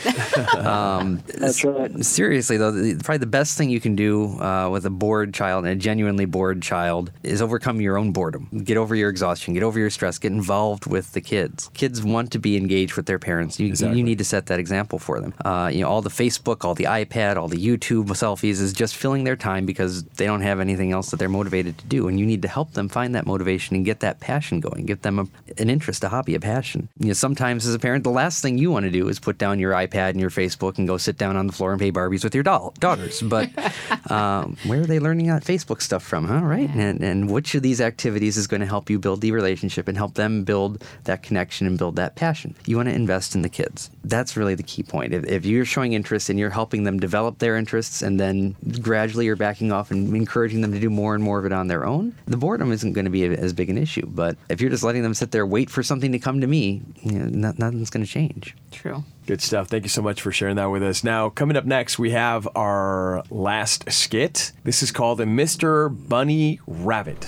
um, 0.65 1.23
That's 1.39 1.65
right. 1.65 2.05
Seriously 2.05 2.57
though, 2.57 2.73
the, 2.73 2.97
probably 2.97 3.19
the 3.19 3.27
best 3.27 3.57
thing 3.57 3.71
you 3.71 3.81
can 3.81 3.95
do 3.95 4.41
uh, 4.41 4.69
with 4.69 4.85
a 4.85 4.91
bored 4.91 5.33
child 5.33 5.65
and 5.65 5.73
a 5.73 5.77
genuinely 5.77 6.25
bored 6.25 6.61
child 6.61 7.13
is 7.23 7.41
overcome 7.41 7.81
your 7.81 7.97
own 7.97 8.13
boredom. 8.13 8.49
Get 8.65 8.77
over 8.77 8.95
your 8.95 9.09
exhaustion. 9.11 9.55
Get 9.55 9.63
over 9.63 9.79
your 9.79 9.91
stress. 9.91 10.19
Get 10.19 10.33
involved 10.33 10.87
with 10.87 11.13
the 11.13 11.21
kids. 11.21 11.71
Kids 11.75 12.03
want 12.03 12.33
to 12.33 12.39
be 12.39 12.57
engaged 12.57 12.97
with 12.97 13.07
their 13.07 13.19
parents. 13.19 13.61
You, 13.61 13.73
you 13.73 14.03
need 14.03 14.19
to 14.19 14.25
set 14.25 14.47
that 14.47 14.59
example 14.59 14.99
for 14.99 15.21
them. 15.21 15.35
Uh, 15.45 15.71
you 15.73 15.83
know, 15.83 15.89
all 15.89 16.03
the 16.03 16.11
Facebook, 16.11 16.65
all 16.65 16.75
the 16.75 16.85
iPad, 16.85 17.37
all 17.37 17.49
the 17.49 17.65
YouTube 17.65 18.07
selfies 18.09 18.61
is 18.61 18.73
just 18.73 18.97
filling 18.97 19.25
their 19.25 19.37
time 19.37 19.67
because 19.69 20.03
they 20.17 20.25
don't 20.25 20.41
have 20.41 20.61
anything 20.61 20.93
else 20.93 21.11
that 21.11 21.19
they're 21.19 21.29
motivated 21.29 21.77
to 21.77 21.85
do. 21.85 22.09
And 22.09 22.19
you 22.19 22.25
need 22.25 22.41
to 22.41 22.49
help 22.49 22.73
them 22.73 22.89
find 22.89 23.15
that 23.15 23.27
motivation 23.27 23.77
and 23.77 23.85
get 23.85 24.01
that 24.01 24.19
passion 24.19 24.61
going. 24.61 24.87
get 24.87 25.03
them 25.03 25.19
a, 25.19 25.29
an 25.61 25.69
interest, 25.69 26.03
a 26.05 26.09
hobby, 26.09 26.35
a 26.35 26.41
passion. 26.41 26.89
You 26.99 27.09
know, 27.09 27.13
sometimes 27.13 27.67
as 27.67 27.75
a 27.75 27.79
parent, 27.79 28.03
the 28.03 28.11
last 28.11 28.41
thing 28.41 28.57
you 28.57 28.71
want 28.71 28.85
to 28.85 28.91
do 28.91 29.09
is 29.11 29.21
put 29.21 29.37
down 29.37 29.59
your 29.59 29.73
iPad 29.73 30.11
and 30.11 30.21
your 30.21 30.31
Facebook 30.31 30.79
and 30.79 30.89
go 30.89 30.97
sit 30.97 31.19
down 31.19 31.37
on 31.37 31.47
the 31.47 31.53
floor 31.53 31.73
and 31.73 31.79
play 31.79 31.93
Barbies 31.93 32.25
with 32.25 32.35
your 32.35 32.43
doll, 32.43 32.73
daughters. 32.79 33.21
But 33.21 33.51
um, 34.11 34.57
where 34.65 34.81
are 34.81 34.87
they 34.87 35.01
learning 35.01 35.27
that 35.27 35.45
Facebook 35.45 35.83
stuff 35.83 36.03
from, 36.03 36.25
huh? 36.25 36.41
Right? 36.41 36.71
And, 36.71 37.03
and 37.03 37.31
which 37.31 37.55
of 37.55 37.63
these 37.63 37.83
activities 37.83 38.39
is 38.39 38.47
going 38.47 38.63
to 38.63 38.67
help 38.67 38.89
you 38.89 38.99
build 38.99 39.21
the 39.21 39.33
relationship 39.33 39.87
and 39.87 39.99
help 39.99 40.15
them 40.15 40.45
build 40.45 40.83
that 41.05 41.23
connection 41.23 41.67
and 41.67 41.77
build 41.77 41.97
that 41.97 42.17
passion? 42.17 42.55
You 42.65 42.77
want 42.77 42.89
to 42.89 42.95
invest 42.95 43.35
in 43.35 43.43
the 43.43 43.51
kids. 43.51 43.91
That's 44.03 44.35
really 44.35 44.55
the 44.55 44.63
key 44.63 44.83
point. 44.83 45.13
If, 45.13 45.27
if 45.27 45.45
you're 45.45 45.67
showing 45.67 45.93
interest 45.93 46.31
and 46.31 46.39
you're 46.39 46.49
helping 46.49 46.85
them 46.85 46.99
develop 46.99 47.39
their 47.39 47.57
interests 47.57 48.01
and 48.01 48.19
then 48.19 48.57
gradually 48.81 49.27
you're 49.27 49.37
backing 49.59 49.73
off 49.73 49.91
and 49.91 50.15
encouraging 50.15 50.61
them 50.61 50.73
to 50.73 50.79
do 50.79 50.89
more 50.89 51.17
and 51.17 51.25
more 51.25 51.41
of 51.41 51.45
it 51.45 51.53
on 51.53 51.67
their 51.67 51.85
own, 51.85 52.15
the 52.27 52.37
boredom 52.37 52.71
isn't 52.71 52.93
going 52.93 53.07
to 53.07 53.11
be 53.11 53.25
as 53.25 53.53
big 53.53 53.69
an 53.69 53.77
issue. 53.77 54.07
But 54.07 54.37
if 54.49 54.61
you're 54.61 54.71
just 54.71 54.85
letting 54.85 55.03
them 55.03 55.15
sit 55.15 55.33
there, 55.33 55.45
wait 55.45 55.69
for 55.69 55.83
something 55.83 56.13
to 56.13 56.19
come 56.21 56.41
to 56.41 56.47
me, 56.47 56.81
you 57.03 57.19
know, 57.19 57.27
no- 57.27 57.55
nothing's 57.59 57.91
going 57.91 58.07
to 58.07 58.11
change. 58.11 58.55
True. 58.71 59.03
Good 59.27 59.43
stuff. 59.43 59.67
Thank 59.67 59.83
you 59.83 59.89
so 59.89 60.01
much 60.01 60.23
for 60.23 60.31
sharing 60.31 60.55
that 60.57 60.67
with 60.67 60.85
us. 60.85 61.03
Now, 61.03 61.29
coming 61.29 61.57
up 61.57 61.65
next, 61.65 61.99
we 61.99 62.13
have 62.13 62.47
our 62.55 63.25
last 63.31 63.91
skit. 63.91 64.53
This 64.63 64.81
is 64.81 64.93
called 64.93 65.19
the 65.19 65.25
Mr. 65.25 65.89
Bunny 66.09 66.61
Rabbit. 66.69 67.27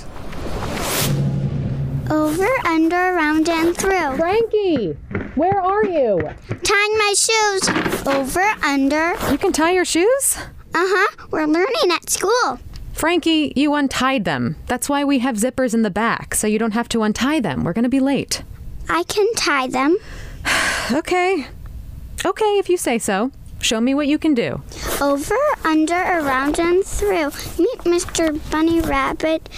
Over, 2.11 2.49
under, 2.67 2.97
around, 2.97 3.49
and 3.49 3.77
through. 3.77 4.17
Frankie, 4.17 4.93
where 5.35 5.61
are 5.61 5.85
you? 5.85 6.21
Tying 6.63 6.99
my 6.99 7.15
shoes. 7.17 8.07
Over, 8.07 8.41
under. 8.65 9.15
You 9.31 9.39
can 9.39 9.53
tie 9.53 9.73
your 9.73 9.85
shoes? 9.85 10.39
Uh 10.75 10.87
huh. 10.87 11.27
We're 11.31 11.47
learning 11.47 11.91
at 11.93 12.09
school. 12.11 12.59
Frankie, 12.93 13.53
you 13.57 13.75
untied 13.75 14.25
them. 14.25 14.57
That's 14.67 14.89
why 14.89 15.05
we 15.05 15.21
have 15.21 15.37
zippers 15.37 15.73
in 15.75 15.83
the 15.83 15.91
back, 15.91 16.35
so 16.35 16.47
you 16.47 16.59
don't 16.59 16.75
have 16.75 16.89
to 16.91 17.03
untie 17.03 17.41
them. 17.41 17.65
We're 17.65 17.73
going 17.73 17.85
to 17.85 17.89
be 17.89 18.01
late. 18.01 18.43
I 18.89 19.05
can 19.05 19.33
tie 19.35 19.67
them. 19.69 19.97
Okay. 20.93 21.47
Okay, 22.25 22.59
if 22.59 22.69
you 22.69 22.77
say 22.77 22.99
so. 22.99 23.31
Show 23.61 23.81
me 23.81 23.95
what 23.95 24.09
you 24.09 24.19
can 24.19 24.35
do. 24.35 24.61
Over, 25.01 25.37
under, 25.65 25.95
around, 25.95 26.59
and 26.59 26.85
through. 26.85 27.31
Meet 27.59 27.79
Mr. 27.85 28.51
Bunny 28.51 28.81
Rabbit. 28.81 29.49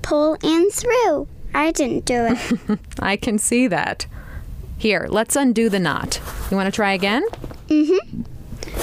Pull 0.00 0.38
and 0.42 0.72
through. 0.72 1.28
I 1.52 1.70
didn't 1.72 2.06
do 2.06 2.28
it. 2.30 2.78
I 2.98 3.16
can 3.16 3.38
see 3.38 3.66
that. 3.68 4.06
Here, 4.78 5.06
let's 5.10 5.36
undo 5.36 5.68
the 5.68 5.78
knot. 5.78 6.20
You 6.50 6.56
want 6.56 6.66
to 6.66 6.72
try 6.72 6.92
again? 6.94 7.24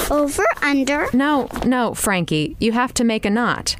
Over, 0.09 0.43
under. 0.61 1.07
No, 1.13 1.47
no, 1.65 1.93
Frankie. 1.93 2.55
You 2.59 2.71
have 2.73 2.93
to 2.95 3.03
make 3.03 3.25
a 3.25 3.29
knot. 3.29 3.75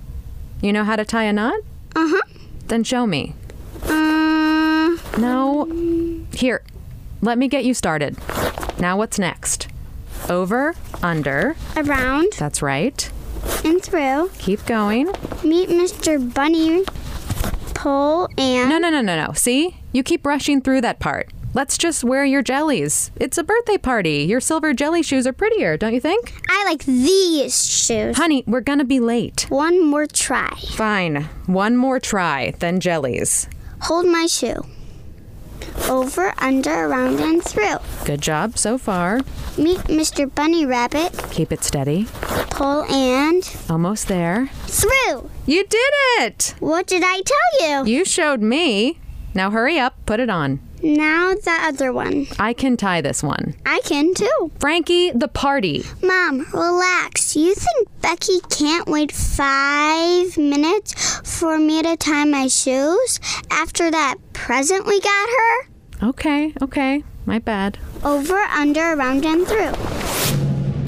You 0.61 0.71
know 0.73 0.83
how 0.83 0.95
to 0.95 1.03
tie 1.05 1.23
a 1.23 1.33
knot? 1.33 1.59
Uh 1.95 2.07
huh. 2.07 2.21
Then 2.67 2.83
show 2.83 3.05
me. 3.05 3.35
Uh, 3.83 4.95
No. 5.17 5.67
Here, 6.33 6.63
let 7.21 7.37
me 7.37 7.47
get 7.47 7.65
you 7.65 7.73
started. 7.73 8.17
Now, 8.79 8.97
what's 8.97 9.19
next? 9.19 9.67
Over, 10.29 10.75
under. 11.03 11.55
around 11.75 12.33
That's 12.37 12.61
right. 12.61 13.11
and 13.65 13.81
through. 13.81 14.29
Keep 14.37 14.65
going. 14.65 15.07
Meet 15.43 15.69
Mr. 15.69 16.33
Bunny. 16.33 16.83
Pull 17.73 18.29
and. 18.37 18.69
No, 18.69 18.77
no, 18.77 18.89
no, 18.89 19.01
no, 19.01 19.25
no. 19.25 19.33
See? 19.33 19.75
You 19.91 20.03
keep 20.03 20.25
rushing 20.25 20.61
through 20.61 20.81
that 20.81 20.99
part. 20.99 21.29
Let's 21.53 21.77
just 21.77 22.05
wear 22.05 22.23
your 22.23 22.41
jellies. 22.41 23.11
It's 23.17 23.37
a 23.37 23.43
birthday 23.43 23.77
party. 23.77 24.19
Your 24.23 24.39
silver 24.39 24.73
jelly 24.73 25.03
shoes 25.03 25.27
are 25.27 25.33
prettier, 25.33 25.75
don't 25.75 25.93
you 25.93 25.99
think? 25.99 26.33
I 26.49 26.63
like 26.63 26.85
these 26.85 27.69
shoes. 27.69 28.15
Honey, 28.15 28.45
we're 28.47 28.61
gonna 28.61 28.85
be 28.85 29.01
late. 29.01 29.47
One 29.49 29.85
more 29.85 30.05
try. 30.05 30.57
Fine. 30.75 31.23
One 31.47 31.75
more 31.75 31.99
try, 31.99 32.51
then 32.59 32.79
jellies. 32.79 33.49
Hold 33.81 34.05
my 34.05 34.27
shoe. 34.27 34.65
Over, 35.89 36.33
under, 36.37 36.85
around, 36.85 37.19
and 37.19 37.43
through. 37.43 37.79
Good 38.05 38.21
job 38.21 38.57
so 38.57 38.77
far. 38.77 39.19
Meet 39.57 39.79
Mr. 39.91 40.33
Bunny 40.33 40.65
Rabbit. 40.65 41.11
Keep 41.31 41.51
it 41.51 41.65
steady. 41.65 42.05
Pull 42.51 42.83
and. 42.83 43.43
Almost 43.69 44.07
there. 44.07 44.47
Through! 44.67 45.29
You 45.45 45.65
did 45.67 45.93
it! 46.19 46.55
What 46.59 46.87
did 46.87 47.03
I 47.05 47.21
tell 47.25 47.83
you? 47.83 47.91
You 47.91 48.05
showed 48.05 48.41
me. 48.41 48.99
Now 49.33 49.51
hurry 49.51 49.77
up, 49.77 49.95
put 50.05 50.21
it 50.21 50.29
on. 50.29 50.61
Now 50.83 51.33
the 51.35 51.57
other 51.61 51.93
one. 51.93 52.27
I 52.39 52.53
can 52.53 52.75
tie 52.77 53.01
this 53.01 53.21
one. 53.21 53.55
I 53.65 53.79
can 53.85 54.13
too. 54.13 54.51
Frankie, 54.59 55.11
the 55.11 55.27
party. 55.27 55.83
Mom, 56.01 56.47
relax. 56.53 57.35
You 57.35 57.53
think 57.53 57.87
Becky 58.01 58.39
can't 58.49 58.87
wait 58.87 59.11
five 59.11 60.37
minutes 60.37 60.93
for 61.23 61.57
me 61.57 61.83
to 61.83 61.95
tie 61.97 62.25
my 62.25 62.47
shoes 62.47 63.19
after 63.51 63.91
that 63.91 64.15
present 64.33 64.85
we 64.85 64.99
got 64.99 65.29
her? 65.29 66.09
Okay, 66.09 66.53
okay. 66.61 67.03
My 67.25 67.37
bad. 67.37 67.77
Over, 68.03 68.39
under, 68.39 68.93
around, 68.93 69.25
and 69.25 69.47
through. 69.47 69.73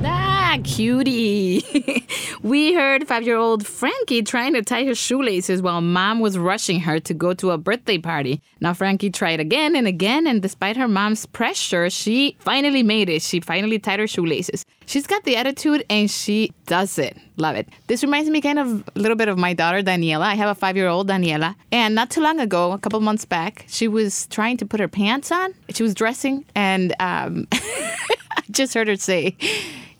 Ah, 0.03 0.57
cutie. 0.63 1.63
we 2.43 2.73
heard 2.73 3.07
five 3.07 3.23
year 3.23 3.37
old 3.37 3.65
Frankie 3.65 4.21
trying 4.21 4.53
to 4.53 4.61
tie 4.61 4.83
her 4.83 4.93
shoelaces 4.93 5.61
while 5.61 5.79
mom 5.79 6.19
was 6.19 6.37
rushing 6.37 6.81
her 6.81 6.99
to 6.99 7.13
go 7.13 7.33
to 7.33 7.51
a 7.51 7.57
birthday 7.57 7.97
party. 7.97 8.41
Now, 8.59 8.73
Frankie 8.73 9.09
tried 9.09 9.39
again 9.39 9.75
and 9.77 9.87
again, 9.87 10.27
and 10.27 10.41
despite 10.41 10.75
her 10.75 10.87
mom's 10.89 11.25
pressure, 11.25 11.89
she 11.89 12.35
finally 12.39 12.83
made 12.83 13.09
it. 13.09 13.21
She 13.21 13.39
finally 13.39 13.79
tied 13.79 13.99
her 13.99 14.07
shoelaces. 14.07 14.65
She's 14.85 15.07
got 15.07 15.23
the 15.23 15.37
attitude 15.37 15.85
and 15.89 16.11
she 16.11 16.51
does 16.65 16.99
it. 16.99 17.17
Love 17.37 17.55
it. 17.55 17.69
This 17.87 18.03
reminds 18.03 18.29
me 18.29 18.41
kind 18.41 18.59
of 18.59 18.87
a 18.93 18.99
little 18.99 19.15
bit 19.15 19.29
of 19.29 19.37
my 19.37 19.53
daughter, 19.53 19.81
Daniela. 19.81 20.23
I 20.23 20.35
have 20.35 20.49
a 20.49 20.55
five 20.55 20.75
year 20.75 20.89
old, 20.89 21.07
Daniela. 21.07 21.55
And 21.71 21.95
not 21.95 22.09
too 22.09 22.21
long 22.21 22.41
ago, 22.41 22.73
a 22.73 22.77
couple 22.77 22.99
months 22.99 23.23
back, 23.23 23.65
she 23.69 23.87
was 23.87 24.27
trying 24.27 24.57
to 24.57 24.65
put 24.65 24.81
her 24.81 24.89
pants 24.89 25.31
on. 25.31 25.53
She 25.69 25.81
was 25.81 25.93
dressing, 25.93 26.43
and 26.55 26.93
um, 26.99 27.47
I 27.53 28.43
just 28.51 28.73
heard 28.73 28.89
her 28.89 28.97
say, 28.97 29.37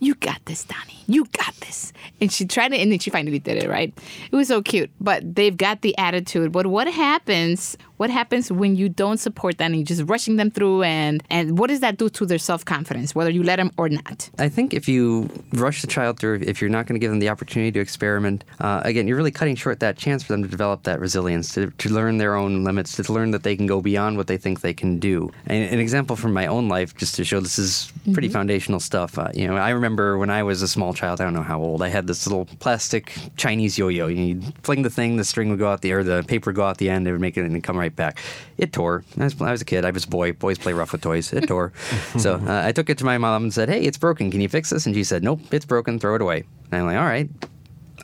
You 0.03 0.15
got 0.15 0.43
this, 0.43 0.65
Donnie. 0.65 0.99
You 1.07 1.23
got 1.37 1.55
this. 1.61 1.93
And 2.19 2.29
she 2.29 2.45
tried 2.45 2.73
it, 2.73 2.81
and 2.81 2.91
then 2.91 2.99
she 2.99 3.09
finally 3.09 3.39
did 3.39 3.63
it, 3.63 3.69
right? 3.69 3.93
It 4.29 4.35
was 4.35 4.49
so 4.49 4.61
cute. 4.61 4.91
But 4.99 5.35
they've 5.35 5.55
got 5.55 5.81
the 5.81 5.97
attitude. 5.97 6.51
But 6.51 6.67
what 6.67 6.87
happens? 6.89 7.77
What 7.97 8.09
happens 8.09 8.51
when 8.51 8.75
you 8.75 8.89
don't 8.89 9.17
support 9.17 9.59
them 9.59 9.67
and 9.71 9.77
you're 9.77 9.85
just 9.85 10.03
rushing 10.09 10.35
them 10.35 10.51
through? 10.51 10.83
And, 10.83 11.23
and 11.29 11.57
what 11.57 11.69
does 11.69 11.79
that 11.79 11.97
do 11.97 12.09
to 12.09 12.25
their 12.25 12.37
self 12.37 12.65
confidence, 12.65 13.15
whether 13.15 13.29
you 13.29 13.43
let 13.43 13.57
them 13.57 13.71
or 13.77 13.87
not? 13.87 14.29
I 14.39 14.49
think 14.49 14.73
if 14.73 14.89
you 14.89 15.29
rush 15.53 15.79
the 15.81 15.87
child 15.87 16.19
through, 16.19 16.41
if 16.45 16.59
you're 16.59 16.69
not 16.69 16.85
going 16.85 16.95
to 16.95 16.99
give 16.99 17.11
them 17.11 17.19
the 17.19 17.29
opportunity 17.29 17.71
to 17.71 17.79
experiment, 17.79 18.43
uh, 18.59 18.81
again, 18.83 19.07
you're 19.07 19.15
really 19.15 19.31
cutting 19.31 19.55
short 19.55 19.79
that 19.79 19.95
chance 19.95 20.21
for 20.21 20.33
them 20.33 20.43
to 20.43 20.49
develop 20.49 20.83
that 20.83 20.99
resilience, 20.99 21.53
to, 21.53 21.71
to 21.77 21.89
learn 21.89 22.17
their 22.17 22.35
own 22.35 22.65
limits, 22.65 22.93
to 22.97 23.13
learn 23.13 23.31
that 23.31 23.43
they 23.43 23.55
can 23.55 23.67
go 23.67 23.81
beyond 23.81 24.17
what 24.17 24.27
they 24.27 24.37
think 24.37 24.59
they 24.59 24.73
can 24.73 24.99
do. 24.99 25.31
And 25.45 25.63
an 25.71 25.79
example 25.79 26.17
from 26.17 26.33
my 26.33 26.47
own 26.47 26.67
life, 26.67 26.93
just 26.97 27.15
to 27.15 27.23
show 27.23 27.39
this 27.39 27.57
is 27.57 27.93
pretty 28.11 28.27
foundational 28.27 28.81
stuff. 28.81 29.17
Uh, 29.17 29.29
you 29.33 29.47
know, 29.47 29.55
I 29.55 29.69
remember 29.69 29.92
when 29.95 30.29
I 30.29 30.43
was 30.43 30.61
a 30.61 30.67
small 30.67 30.93
child, 30.93 31.21
I 31.21 31.23
don't 31.23 31.33
know 31.33 31.41
how 31.43 31.59
old, 31.59 31.81
I 31.81 31.89
had 31.89 32.07
this 32.07 32.25
little 32.27 32.45
plastic 32.59 33.13
Chinese 33.37 33.77
yo-yo. 33.77 34.07
You'd 34.07 34.43
fling 34.63 34.81
the 34.81 34.89
thing, 34.89 35.17
the 35.17 35.23
string 35.23 35.49
would 35.49 35.59
go 35.59 35.69
out 35.69 35.81
the, 35.81 35.93
or 35.93 36.03
the 36.03 36.23
paper 36.23 36.49
would 36.49 36.55
go 36.55 36.63
out 36.63 36.77
the 36.77 36.89
end, 36.89 37.07
it 37.07 37.11
would 37.11 37.21
make 37.21 37.37
it 37.37 37.45
and 37.45 37.63
come 37.63 37.77
right 37.77 37.95
back. 37.95 38.19
It 38.57 38.73
tore. 38.73 39.03
I 39.19 39.23
was, 39.25 39.41
I 39.41 39.51
was 39.51 39.61
a 39.61 39.65
kid. 39.65 39.85
I 39.85 39.91
was 39.91 40.05
a 40.05 40.07
boy. 40.07 40.33
Boys 40.33 40.57
play 40.57 40.73
rough 40.73 40.91
with 40.91 41.01
toys. 41.01 41.31
It 41.33 41.47
tore. 41.47 41.73
so 42.17 42.35
uh, 42.35 42.61
I 42.65 42.71
took 42.71 42.89
it 42.89 42.97
to 42.99 43.05
my 43.05 43.17
mom 43.17 43.43
and 43.43 43.53
said, 43.53 43.69
"Hey, 43.69 43.81
it's 43.81 43.97
broken. 43.97 44.31
Can 44.31 44.41
you 44.41 44.49
fix 44.49 44.69
this?" 44.69 44.85
And 44.85 44.95
she 44.95 45.03
said, 45.03 45.23
"Nope, 45.23 45.41
it's 45.51 45.65
broken. 45.65 45.99
Throw 45.99 46.15
it 46.15 46.21
away." 46.21 46.43
And 46.71 46.81
I'm 46.81 46.85
like, 46.85 46.97
"All 46.97 47.05
right." 47.05 47.29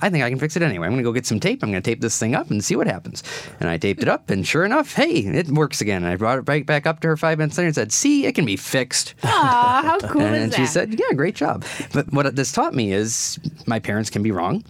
I 0.02 0.10
think 0.10 0.24
I 0.24 0.30
can 0.30 0.40
fix 0.40 0.56
it 0.56 0.62
anyway. 0.62 0.88
I'm 0.88 0.94
going 0.94 1.04
to 1.04 1.08
go 1.08 1.12
get 1.12 1.26
some 1.26 1.40
tape. 1.40 1.62
I'm 1.64 1.72
going 1.72 1.82
to 1.82 1.90
tape 1.90 2.02
this 2.02 2.18
thing 2.18 2.36
up 2.36 2.50
and 2.50 2.64
see 2.64 2.76
what 2.76 2.88
happens. 2.88 3.24
And 3.60 3.70
I 3.70 3.78
taped 3.78 4.02
it 4.02 4.08
up, 4.08 4.30
and 4.30 4.48
sure 4.48 4.64
enough, 4.66 4.94
hey, 4.94 5.12
it 5.12 5.48
works 5.50 5.82
again. 5.82 6.04
And 6.04 6.12
I 6.12 6.16
brought 6.16 6.40
it 6.40 6.48
right 6.48 6.66
back 6.66 6.88
up 6.88 7.00
to 7.02 7.08
her 7.10 7.18
five 7.18 7.38
minutes 7.38 7.58
later 7.58 7.68
and 7.68 7.76
said, 7.76 7.92
"See, 7.92 8.26
it 8.26 8.34
can 8.36 8.46
be 8.46 8.56
fixed." 8.56 9.16
Aw, 9.24 9.82
how 9.84 10.00
cool 10.08 10.22
and 10.22 10.36
is 10.36 10.40
that? 10.40 10.44
And 10.44 10.54
she 10.56 10.66
said, 10.66 11.00
"Yeah, 11.00 11.14
great 11.16 11.36
job." 11.36 11.66
But 11.94 12.12
what 12.14 12.36
this 12.36 12.52
taught 12.52 12.74
me 12.74 12.92
is 12.94 13.40
my 13.66 13.80
parents 13.80 14.10
can 14.10 14.24
be 14.24 14.32
wrong. 14.32 14.64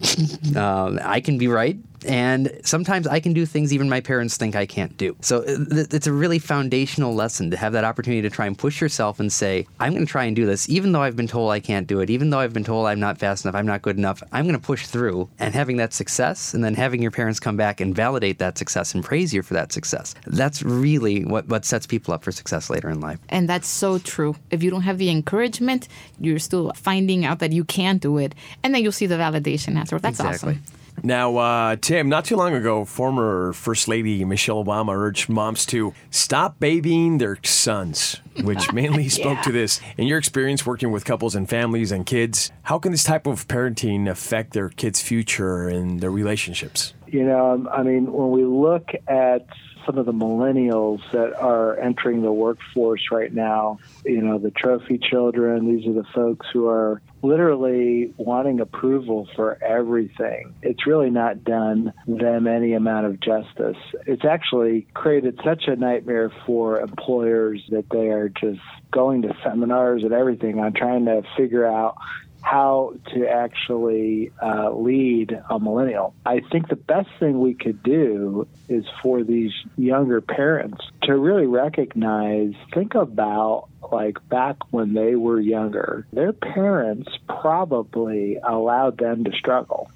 um, 0.56 0.98
I 1.04 1.20
can 1.20 1.38
be 1.38 1.48
right. 1.48 1.78
And 2.06 2.60
sometimes 2.64 3.06
I 3.06 3.20
can 3.20 3.32
do 3.32 3.46
things 3.46 3.72
even 3.72 3.88
my 3.88 4.00
parents 4.00 4.36
think 4.36 4.56
I 4.56 4.66
can't 4.66 4.96
do. 4.96 5.16
So 5.20 5.38
uh, 5.38 5.84
it's 5.90 6.06
a 6.06 6.12
really 6.12 6.38
foundational 6.38 7.14
lesson 7.14 7.50
to 7.50 7.56
have 7.56 7.72
that 7.72 7.84
opportunity 7.84 8.22
to 8.22 8.30
try 8.30 8.46
and 8.46 8.56
push 8.56 8.80
yourself 8.80 9.20
and 9.20 9.32
say, 9.32 9.66
I'm 9.78 9.92
going 9.92 10.04
to 10.06 10.10
try 10.10 10.24
and 10.24 10.34
do 10.34 10.46
this, 10.46 10.68
even 10.68 10.92
though 10.92 11.02
I've 11.02 11.16
been 11.16 11.28
told 11.28 11.50
I 11.50 11.60
can't 11.60 11.86
do 11.86 12.00
it, 12.00 12.10
even 12.10 12.30
though 12.30 12.38
I've 12.38 12.52
been 12.52 12.64
told 12.64 12.86
I'm 12.86 13.00
not 13.00 13.18
fast 13.18 13.44
enough, 13.44 13.54
I'm 13.54 13.66
not 13.66 13.82
good 13.82 13.98
enough. 13.98 14.22
I'm 14.32 14.44
going 14.44 14.58
to 14.58 14.64
push 14.64 14.86
through. 14.86 15.28
And 15.38 15.54
having 15.54 15.76
that 15.78 15.92
success, 15.92 16.54
and 16.54 16.64
then 16.64 16.74
having 16.74 17.02
your 17.02 17.10
parents 17.10 17.40
come 17.40 17.56
back 17.56 17.80
and 17.80 17.94
validate 17.94 18.38
that 18.38 18.58
success 18.58 18.94
and 18.94 19.04
praise 19.04 19.34
you 19.34 19.42
for 19.42 19.54
that 19.54 19.72
success. 19.72 20.14
That's 20.26 20.62
really 20.62 21.24
what, 21.24 21.48
what 21.48 21.64
sets 21.64 21.86
people 21.86 22.14
up 22.14 22.24
for 22.24 22.32
success 22.32 22.70
later 22.70 22.88
in 22.88 23.00
life. 23.00 23.18
And 23.28 23.48
that's 23.48 23.68
so 23.68 23.98
true. 23.98 24.36
If 24.50 24.62
you 24.62 24.70
don't 24.70 24.82
have 24.82 24.98
the 24.98 25.10
encouragement, 25.10 25.88
you're 26.18 26.38
still 26.38 26.72
finding 26.74 27.24
out 27.24 27.38
that 27.40 27.52
you 27.52 27.64
can't 27.64 28.00
do 28.00 28.18
it. 28.18 28.34
And 28.62 28.74
then 28.74 28.82
you'll 28.82 28.92
see 28.92 29.06
the 29.06 29.16
validation 29.16 29.76
afterward. 29.76 30.02
That's 30.02 30.20
Exactly. 30.20 30.54
awesome. 30.54 30.79
Now, 31.02 31.36
uh, 31.36 31.76
Tim, 31.76 32.08
not 32.08 32.24
too 32.26 32.36
long 32.36 32.54
ago, 32.54 32.84
former 32.84 33.52
First 33.52 33.88
Lady 33.88 34.24
Michelle 34.24 34.62
Obama 34.62 34.94
urged 34.94 35.28
moms 35.28 35.64
to 35.66 35.94
stop 36.10 36.60
babying 36.60 37.18
their 37.18 37.38
sons, 37.42 38.20
which 38.42 38.72
mainly 38.74 39.08
spoke 39.08 39.40
to 39.42 39.52
this. 39.52 39.80
In 39.96 40.06
your 40.06 40.18
experience 40.18 40.66
working 40.66 40.90
with 40.90 41.04
couples 41.04 41.34
and 41.34 41.48
families 41.48 41.90
and 41.90 42.04
kids, 42.04 42.50
how 42.62 42.78
can 42.78 42.92
this 42.92 43.04
type 43.04 43.26
of 43.26 43.48
parenting 43.48 44.08
affect 44.08 44.52
their 44.52 44.68
kids' 44.68 45.00
future 45.00 45.68
and 45.68 46.00
their 46.00 46.10
relationships? 46.10 46.92
You 47.06 47.24
know, 47.24 47.52
um, 47.52 47.68
I 47.72 47.82
mean, 47.82 48.12
when 48.12 48.30
we 48.30 48.44
look 48.44 48.90
at 49.08 49.46
some 49.86 49.98
of 49.98 50.06
the 50.06 50.12
millennials 50.12 51.00
that 51.12 51.34
are 51.34 51.78
entering 51.78 52.22
the 52.22 52.32
workforce 52.32 53.10
right 53.10 53.32
now, 53.32 53.78
you 54.04 54.20
know, 54.20 54.38
the 54.38 54.50
trophy 54.50 54.98
children, 54.98 55.66
these 55.66 55.86
are 55.86 55.92
the 55.92 56.06
folks 56.14 56.46
who 56.52 56.68
are 56.68 57.00
literally 57.22 58.14
wanting 58.16 58.60
approval 58.60 59.28
for 59.36 59.62
everything. 59.62 60.54
It's 60.62 60.86
really 60.86 61.10
not 61.10 61.44
done 61.44 61.92
them 62.06 62.46
any 62.46 62.72
amount 62.72 63.06
of 63.06 63.20
justice. 63.20 63.76
It's 64.06 64.24
actually 64.24 64.86
created 64.94 65.38
such 65.44 65.64
a 65.66 65.76
nightmare 65.76 66.32
for 66.46 66.80
employers 66.80 67.62
that 67.70 67.90
they 67.90 68.08
are 68.08 68.28
just 68.28 68.60
going 68.90 69.22
to 69.22 69.36
seminars 69.44 70.02
and 70.02 70.12
everything 70.12 70.58
on 70.58 70.72
trying 70.72 71.04
to 71.04 71.22
figure 71.36 71.66
out 71.66 71.96
how 72.42 72.94
to 73.12 73.26
actually 73.26 74.32
uh, 74.42 74.70
lead 74.70 75.40
a 75.50 75.58
millennial. 75.58 76.14
I 76.24 76.40
think 76.40 76.68
the 76.68 76.76
best 76.76 77.08
thing 77.18 77.40
we 77.40 77.54
could 77.54 77.82
do 77.82 78.48
is 78.68 78.84
for 79.02 79.22
these 79.22 79.52
younger 79.76 80.20
parents 80.20 80.82
to 81.02 81.16
really 81.16 81.46
recognize, 81.46 82.52
think 82.72 82.94
about 82.94 83.68
like 83.92 84.16
back 84.28 84.56
when 84.70 84.94
they 84.94 85.16
were 85.16 85.40
younger, 85.40 86.06
their 86.12 86.32
parents 86.32 87.10
probably 87.28 88.38
allowed 88.42 88.98
them 88.98 89.24
to 89.24 89.32
struggle. 89.32 89.90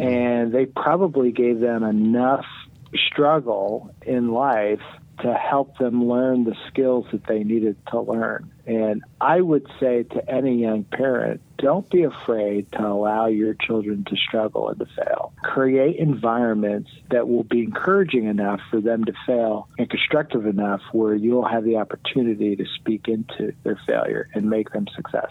And 0.00 0.52
they 0.52 0.66
probably 0.66 1.30
gave 1.30 1.60
them 1.60 1.84
enough 1.84 2.46
struggle 2.94 3.94
in 4.04 4.32
life 4.32 4.82
to 5.22 5.34
help 5.34 5.78
them 5.78 6.08
learn 6.08 6.44
the 6.44 6.56
skills 6.68 7.06
that 7.12 7.26
they 7.26 7.44
needed 7.44 7.76
to 7.88 8.00
learn. 8.00 8.50
And 8.66 9.02
I 9.20 9.40
would 9.40 9.66
say 9.80 10.02
to 10.02 10.30
any 10.30 10.60
young 10.60 10.84
parent, 10.84 11.40
don't 11.58 11.88
be 11.90 12.02
afraid 12.02 12.70
to 12.72 12.86
allow 12.86 13.26
your 13.26 13.54
children 13.54 14.04
to 14.08 14.16
struggle 14.16 14.68
and 14.68 14.78
to 14.80 14.86
fail. 14.86 15.32
Create 15.42 15.96
environments 15.96 16.90
that 17.10 17.28
will 17.28 17.44
be 17.44 17.60
encouraging 17.60 18.24
enough 18.24 18.60
for 18.70 18.80
them 18.80 19.04
to 19.04 19.12
fail 19.26 19.68
and 19.78 19.88
constructive 19.88 20.46
enough 20.46 20.80
where 20.92 21.14
you'll 21.14 21.46
have 21.46 21.64
the 21.64 21.76
opportunity 21.76 22.56
to 22.56 22.64
speak 22.76 23.06
into 23.06 23.52
their 23.62 23.80
failure 23.86 24.28
and 24.34 24.50
make 24.50 24.70
them 24.70 24.86
success. 24.94 25.30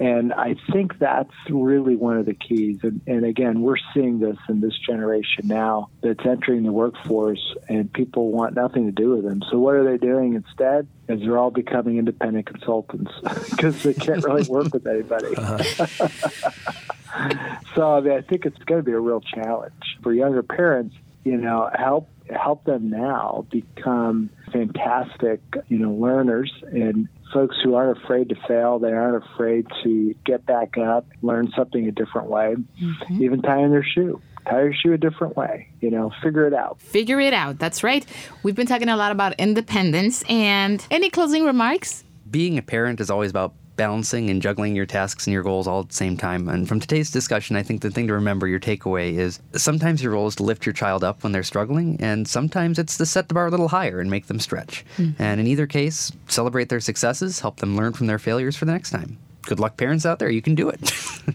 And 0.00 0.32
I 0.32 0.56
think 0.72 0.98
that's 0.98 1.34
really 1.50 1.94
one 1.94 2.16
of 2.16 2.24
the 2.24 2.32
keys. 2.32 2.78
And, 2.82 3.02
and 3.06 3.26
again, 3.26 3.60
we're 3.60 3.76
seeing 3.92 4.18
this 4.18 4.38
in 4.48 4.62
this 4.62 4.72
generation 4.78 5.46
now 5.46 5.90
that's 6.02 6.24
entering 6.24 6.62
the 6.62 6.72
workforce, 6.72 7.54
and 7.68 7.92
people 7.92 8.32
want 8.32 8.54
nothing 8.54 8.86
to 8.86 8.92
do 8.92 9.10
with 9.10 9.24
them. 9.24 9.42
So, 9.50 9.58
what 9.58 9.74
are 9.74 9.84
they 9.84 9.98
doing 9.98 10.32
instead? 10.32 10.88
Is 11.06 11.20
they're 11.20 11.36
all 11.36 11.50
becoming 11.50 11.98
independent 11.98 12.46
consultants 12.46 13.12
because 13.50 13.82
they 13.82 13.92
can't 13.92 14.24
really 14.24 14.48
work 14.48 14.72
with 14.72 14.86
anybody. 14.86 15.36
Uh-huh. 15.36 16.08
so, 17.74 17.96
I 17.96 18.00
mean, 18.00 18.12
I 18.12 18.22
think 18.22 18.46
it's 18.46 18.58
going 18.64 18.80
to 18.80 18.84
be 18.84 18.92
a 18.92 19.00
real 19.00 19.20
challenge 19.20 19.98
for 20.02 20.14
younger 20.14 20.42
parents. 20.42 20.96
You 21.24 21.36
know, 21.36 21.68
help 21.74 22.08
help 22.30 22.64
them 22.64 22.88
now 22.88 23.44
become 23.50 24.30
fantastic, 24.50 25.40
you 25.68 25.78
know, 25.78 25.92
learners 25.92 26.50
and 26.72 27.08
folks 27.32 27.56
who 27.62 27.74
aren't 27.74 28.02
afraid 28.02 28.28
to 28.30 28.36
fail. 28.46 28.78
They 28.78 28.92
aren't 28.92 29.24
afraid 29.24 29.66
to 29.84 30.14
get 30.24 30.46
back 30.46 30.76
up, 30.78 31.06
learn 31.22 31.50
something 31.56 31.86
a 31.86 31.92
different 31.92 32.28
way, 32.28 32.56
mm-hmm. 32.82 33.22
even 33.22 33.42
tying 33.42 33.70
their 33.70 33.84
shoe. 33.84 34.20
Tie 34.48 34.62
your 34.62 34.72
shoe 34.72 34.92
a 34.94 34.98
different 34.98 35.36
way. 35.36 35.68
You 35.80 35.90
know, 35.90 36.12
figure 36.22 36.46
it 36.46 36.54
out. 36.54 36.80
Figure 36.80 37.20
it 37.20 37.34
out. 37.34 37.58
That's 37.58 37.84
right. 37.84 38.06
We've 38.42 38.54
been 38.54 38.66
talking 38.66 38.88
a 38.88 38.96
lot 38.96 39.12
about 39.12 39.34
independence. 39.38 40.24
And 40.28 40.84
any 40.90 41.10
closing 41.10 41.44
remarks? 41.44 42.04
being 42.30 42.58
a 42.58 42.62
parent 42.62 43.00
is 43.00 43.10
always 43.10 43.30
about 43.30 43.54
balancing 43.76 44.30
and 44.30 44.42
juggling 44.42 44.76
your 44.76 44.86
tasks 44.86 45.26
and 45.26 45.32
your 45.32 45.42
goals 45.42 45.66
all 45.66 45.80
at 45.80 45.88
the 45.88 45.94
same 45.94 46.16
time. 46.16 46.48
And 46.48 46.68
from 46.68 46.80
today's 46.80 47.10
discussion, 47.10 47.56
I 47.56 47.62
think 47.62 47.80
the 47.80 47.90
thing 47.90 48.06
to 48.08 48.14
remember, 48.14 48.46
your 48.46 48.60
takeaway 48.60 49.14
is 49.14 49.40
sometimes 49.54 50.02
your 50.02 50.12
role 50.12 50.26
is 50.26 50.36
to 50.36 50.42
lift 50.42 50.66
your 50.66 50.72
child 50.72 51.02
up 51.02 51.22
when 51.22 51.32
they're 51.32 51.42
struggling, 51.42 51.96
and 52.00 52.28
sometimes 52.28 52.78
it's 52.78 52.96
to 52.98 53.06
set 53.06 53.28
the 53.28 53.34
bar 53.34 53.46
a 53.46 53.50
little 53.50 53.68
higher 53.68 54.00
and 54.00 54.10
make 54.10 54.26
them 54.26 54.40
stretch. 54.40 54.84
Mm-hmm. 54.96 55.22
And 55.22 55.40
in 55.40 55.46
either 55.46 55.66
case, 55.66 56.12
celebrate 56.28 56.68
their 56.68 56.80
successes, 56.80 57.40
help 57.40 57.56
them 57.56 57.76
learn 57.76 57.92
from 57.92 58.06
their 58.06 58.18
failures 58.18 58.56
for 58.56 58.64
the 58.64 58.72
next 58.72 58.90
time. 58.90 59.18
Good 59.50 59.58
luck, 59.58 59.76
parents 59.76 60.06
out 60.06 60.20
there. 60.20 60.30
You 60.30 60.42
can 60.42 60.54
do 60.54 60.68
it. 60.68 60.92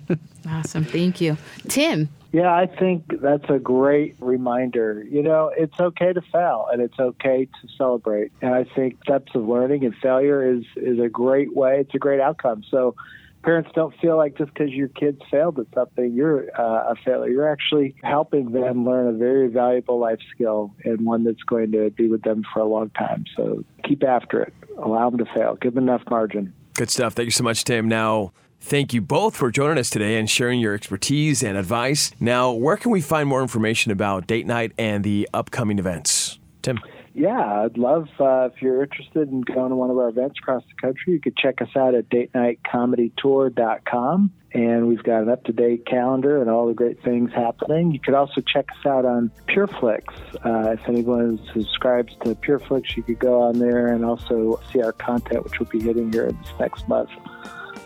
Awesome. 0.47 0.85
Thank 0.85 1.21
you. 1.21 1.37
Tim, 1.67 2.07
Yeah, 2.31 2.53
I 2.53 2.67
think 2.67 3.19
that's 3.19 3.49
a 3.49 3.57
great 3.57 4.15
reminder. 4.19 5.03
You 5.09 5.23
know, 5.23 5.51
it's 5.57 5.79
okay 5.79 6.13
to 6.13 6.21
fail 6.21 6.67
and 6.71 6.83
it's 6.83 6.99
okay 6.99 7.45
to 7.45 7.67
celebrate. 7.75 8.31
And 8.43 8.53
I 8.53 8.63
think 8.63 9.01
steps 9.01 9.31
of 9.33 9.47
learning 9.47 9.85
and 9.85 9.95
failure 9.95 10.47
is 10.47 10.63
is 10.75 10.99
a 10.99 11.09
great 11.09 11.55
way. 11.55 11.79
It's 11.79 11.95
a 11.95 11.97
great 11.97 12.21
outcome. 12.21 12.63
So 12.69 12.93
parents 13.41 13.71
don't 13.73 13.95
feel 13.99 14.17
like 14.17 14.37
just 14.37 14.53
because 14.53 14.69
your 14.69 14.87
kids 14.89 15.19
failed 15.31 15.57
at 15.57 15.65
something, 15.73 16.13
you're 16.13 16.47
uh, 16.55 16.91
a 16.91 16.95
failure. 17.03 17.31
You're 17.31 17.51
actually 17.51 17.95
helping 18.03 18.51
them 18.51 18.85
learn 18.85 19.07
a 19.07 19.17
very 19.17 19.47
valuable 19.47 19.97
life 19.97 20.19
skill 20.31 20.75
and 20.83 21.03
one 21.05 21.23
that's 21.23 21.43
going 21.43 21.71
to 21.71 21.89
be 21.89 22.07
with 22.07 22.21
them 22.21 22.43
for 22.53 22.59
a 22.59 22.65
long 22.65 22.91
time. 22.91 23.25
So 23.35 23.63
keep 23.83 24.03
after 24.03 24.43
it. 24.43 24.53
Allow 24.77 25.09
them 25.09 25.25
to 25.25 25.33
fail. 25.33 25.55
Give 25.55 25.73
them 25.73 25.85
enough 25.85 26.03
margin. 26.07 26.53
Good 26.75 26.89
stuff. 26.89 27.13
Thank 27.13 27.27
you 27.27 27.31
so 27.31 27.43
much, 27.43 27.63
Tim. 27.63 27.87
Now, 27.87 28.33
thank 28.59 28.93
you 28.93 28.99
both 28.99 29.35
for 29.37 29.49
joining 29.49 29.77
us 29.77 29.89
today 29.89 30.19
and 30.19 30.29
sharing 30.29 30.59
your 30.59 30.73
expertise 30.73 31.41
and 31.41 31.57
advice. 31.57 32.11
Now, 32.19 32.51
where 32.51 32.75
can 32.75 32.91
we 32.91 32.99
find 32.99 33.29
more 33.29 33.41
information 33.41 33.93
about 33.93 34.27
date 34.27 34.45
night 34.45 34.73
and 34.77 35.03
the 35.03 35.29
upcoming 35.33 35.79
events? 35.79 36.37
Tim. 36.61 36.79
Yeah, 37.17 37.63
I'd 37.63 37.77
love 37.77 38.09
uh, 38.19 38.49
if 38.53 38.61
you're 38.61 38.83
interested 38.83 39.31
in 39.31 39.39
going 39.39 39.69
to 39.69 39.75
one 39.77 39.89
of 39.89 39.97
our 39.97 40.09
events 40.09 40.37
across 40.37 40.63
the 40.63 40.73
country. 40.81 41.13
You 41.13 41.21
could 41.21 41.37
check 41.37 41.61
us 41.61 41.69
out 41.73 41.95
at 41.95 42.09
datenightcomedytour.com. 42.09 44.33
And 44.53 44.87
we've 44.87 45.01
got 45.01 45.23
an 45.23 45.29
up 45.29 45.45
to 45.45 45.53
date 45.53 45.85
calendar 45.85 46.41
and 46.41 46.49
all 46.49 46.67
the 46.67 46.73
great 46.73 47.01
things 47.03 47.31
happening. 47.31 47.91
You 47.91 48.01
could 48.01 48.15
also 48.15 48.41
check 48.41 48.65
us 48.69 48.85
out 48.85 49.05
on 49.05 49.31
PureFlix. 49.47 50.03
Uh, 50.45 50.73
if 50.73 50.81
anyone 50.89 51.39
subscribes 51.53 52.13
to 52.25 52.35
PureFlix, 52.35 52.97
you 52.97 53.03
could 53.03 53.19
go 53.19 53.41
on 53.41 53.59
there 53.59 53.87
and 53.87 54.03
also 54.03 54.59
see 54.73 54.81
our 54.81 54.91
content, 54.91 55.45
which 55.45 55.57
will 55.57 55.67
be 55.67 55.79
hitting 55.79 56.11
here 56.11 56.29
this 56.29 56.51
next 56.59 56.89
month. 56.89 57.11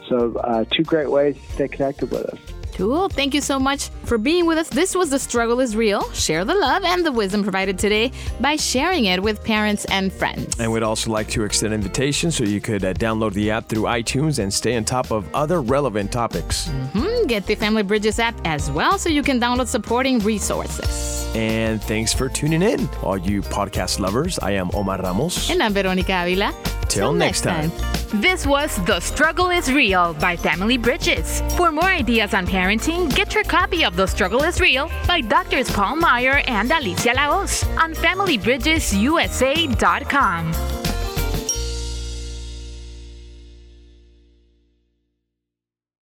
So, 0.08 0.34
uh, 0.38 0.66
two 0.72 0.84
great 0.84 1.12
ways 1.12 1.36
to 1.36 1.52
stay 1.54 1.68
connected 1.68 2.10
with 2.10 2.26
us. 2.26 2.40
Cool. 2.80 3.10
Thank 3.10 3.34
you 3.34 3.42
so 3.42 3.60
much 3.60 3.90
for 4.06 4.18
being 4.18 4.46
with 4.46 4.58
us. 4.58 4.70
This 4.70 4.96
was 4.96 5.10
The 5.10 5.20
Struggle 5.20 5.60
is 5.60 5.76
Real. 5.76 6.10
Share 6.14 6.46
the 6.46 6.56
love 6.56 6.86
and 6.86 7.06
the 7.06 7.12
wisdom 7.12 7.44
provided 7.44 7.78
today 7.78 8.10
by 8.40 8.56
sharing 8.56 9.04
it 9.04 9.22
with 9.22 9.44
parents 9.44 9.84
and 9.92 10.14
friends. 10.14 10.58
And 10.62 10.72
we'd 10.72 10.82
also 10.82 11.12
like 11.12 11.28
to 11.32 11.44
extend 11.44 11.74
an 11.74 11.82
invitation 11.82 12.32
so 12.32 12.46
you 12.46 12.62
could 12.62 12.86
uh, 12.86 12.94
download 12.94 13.34
the 13.34 13.52
app 13.52 13.68
through 13.68 13.82
iTunes 13.82 14.40
and 14.40 14.54
stay 14.54 14.78
on 14.78 14.86
top 14.86 15.12
of 15.12 15.28
other 15.36 15.62
relevant 15.62 16.10
topics. 16.10 16.70
Mm-hmm. 16.70 17.28
get 17.28 17.46
the 17.46 17.56
Family 17.56 17.84
Bridges 17.84 18.18
app 18.18 18.40
as 18.46 18.72
well 18.72 18.98
so 18.98 19.10
you 19.10 19.24
can 19.24 19.42
download 19.42 19.68
supporting 19.68 20.20
resources. 20.20 21.28
And 21.36 21.84
thanks 21.84 22.14
for 22.14 22.30
tuning 22.30 22.62
in, 22.62 22.88
all 23.04 23.18
you 23.18 23.42
podcast 23.42 24.00
lovers. 24.00 24.40
I 24.40 24.52
am 24.52 24.72
Omar 24.74 25.02
Ramos. 25.02 25.50
And 25.50 25.62
I'm 25.62 25.74
Veronica 25.74 26.24
Avila. 26.24 26.79
Till 26.90 27.14
next 27.14 27.42
time. 27.42 27.72
This 28.16 28.48
was 28.48 28.84
The 28.86 29.00
Struggle 29.00 29.52
is 29.52 29.72
Real 29.72 30.16
by 30.16 30.36
Family 30.36 30.78
Bridges. 30.78 31.44
For 31.56 31.72
more 31.72 31.84
ideas 31.84 32.34
on 32.34 32.48
parenting, 32.48 33.16
get 33.16 33.36
your 33.36 33.44
copy 33.44 33.86
of 33.86 33.96
The 33.96 34.08
Struggle 34.08 34.42
is 34.44 34.60
Real 34.60 34.90
by 35.08 35.22
Doctors 35.22 35.70
Paul 35.70 35.98
Meier 35.98 36.42
and 36.48 36.72
Alicia 36.72 37.14
Laos 37.16 37.64
on 37.78 37.94
FamilyBridgesUSA.com. 37.94 40.79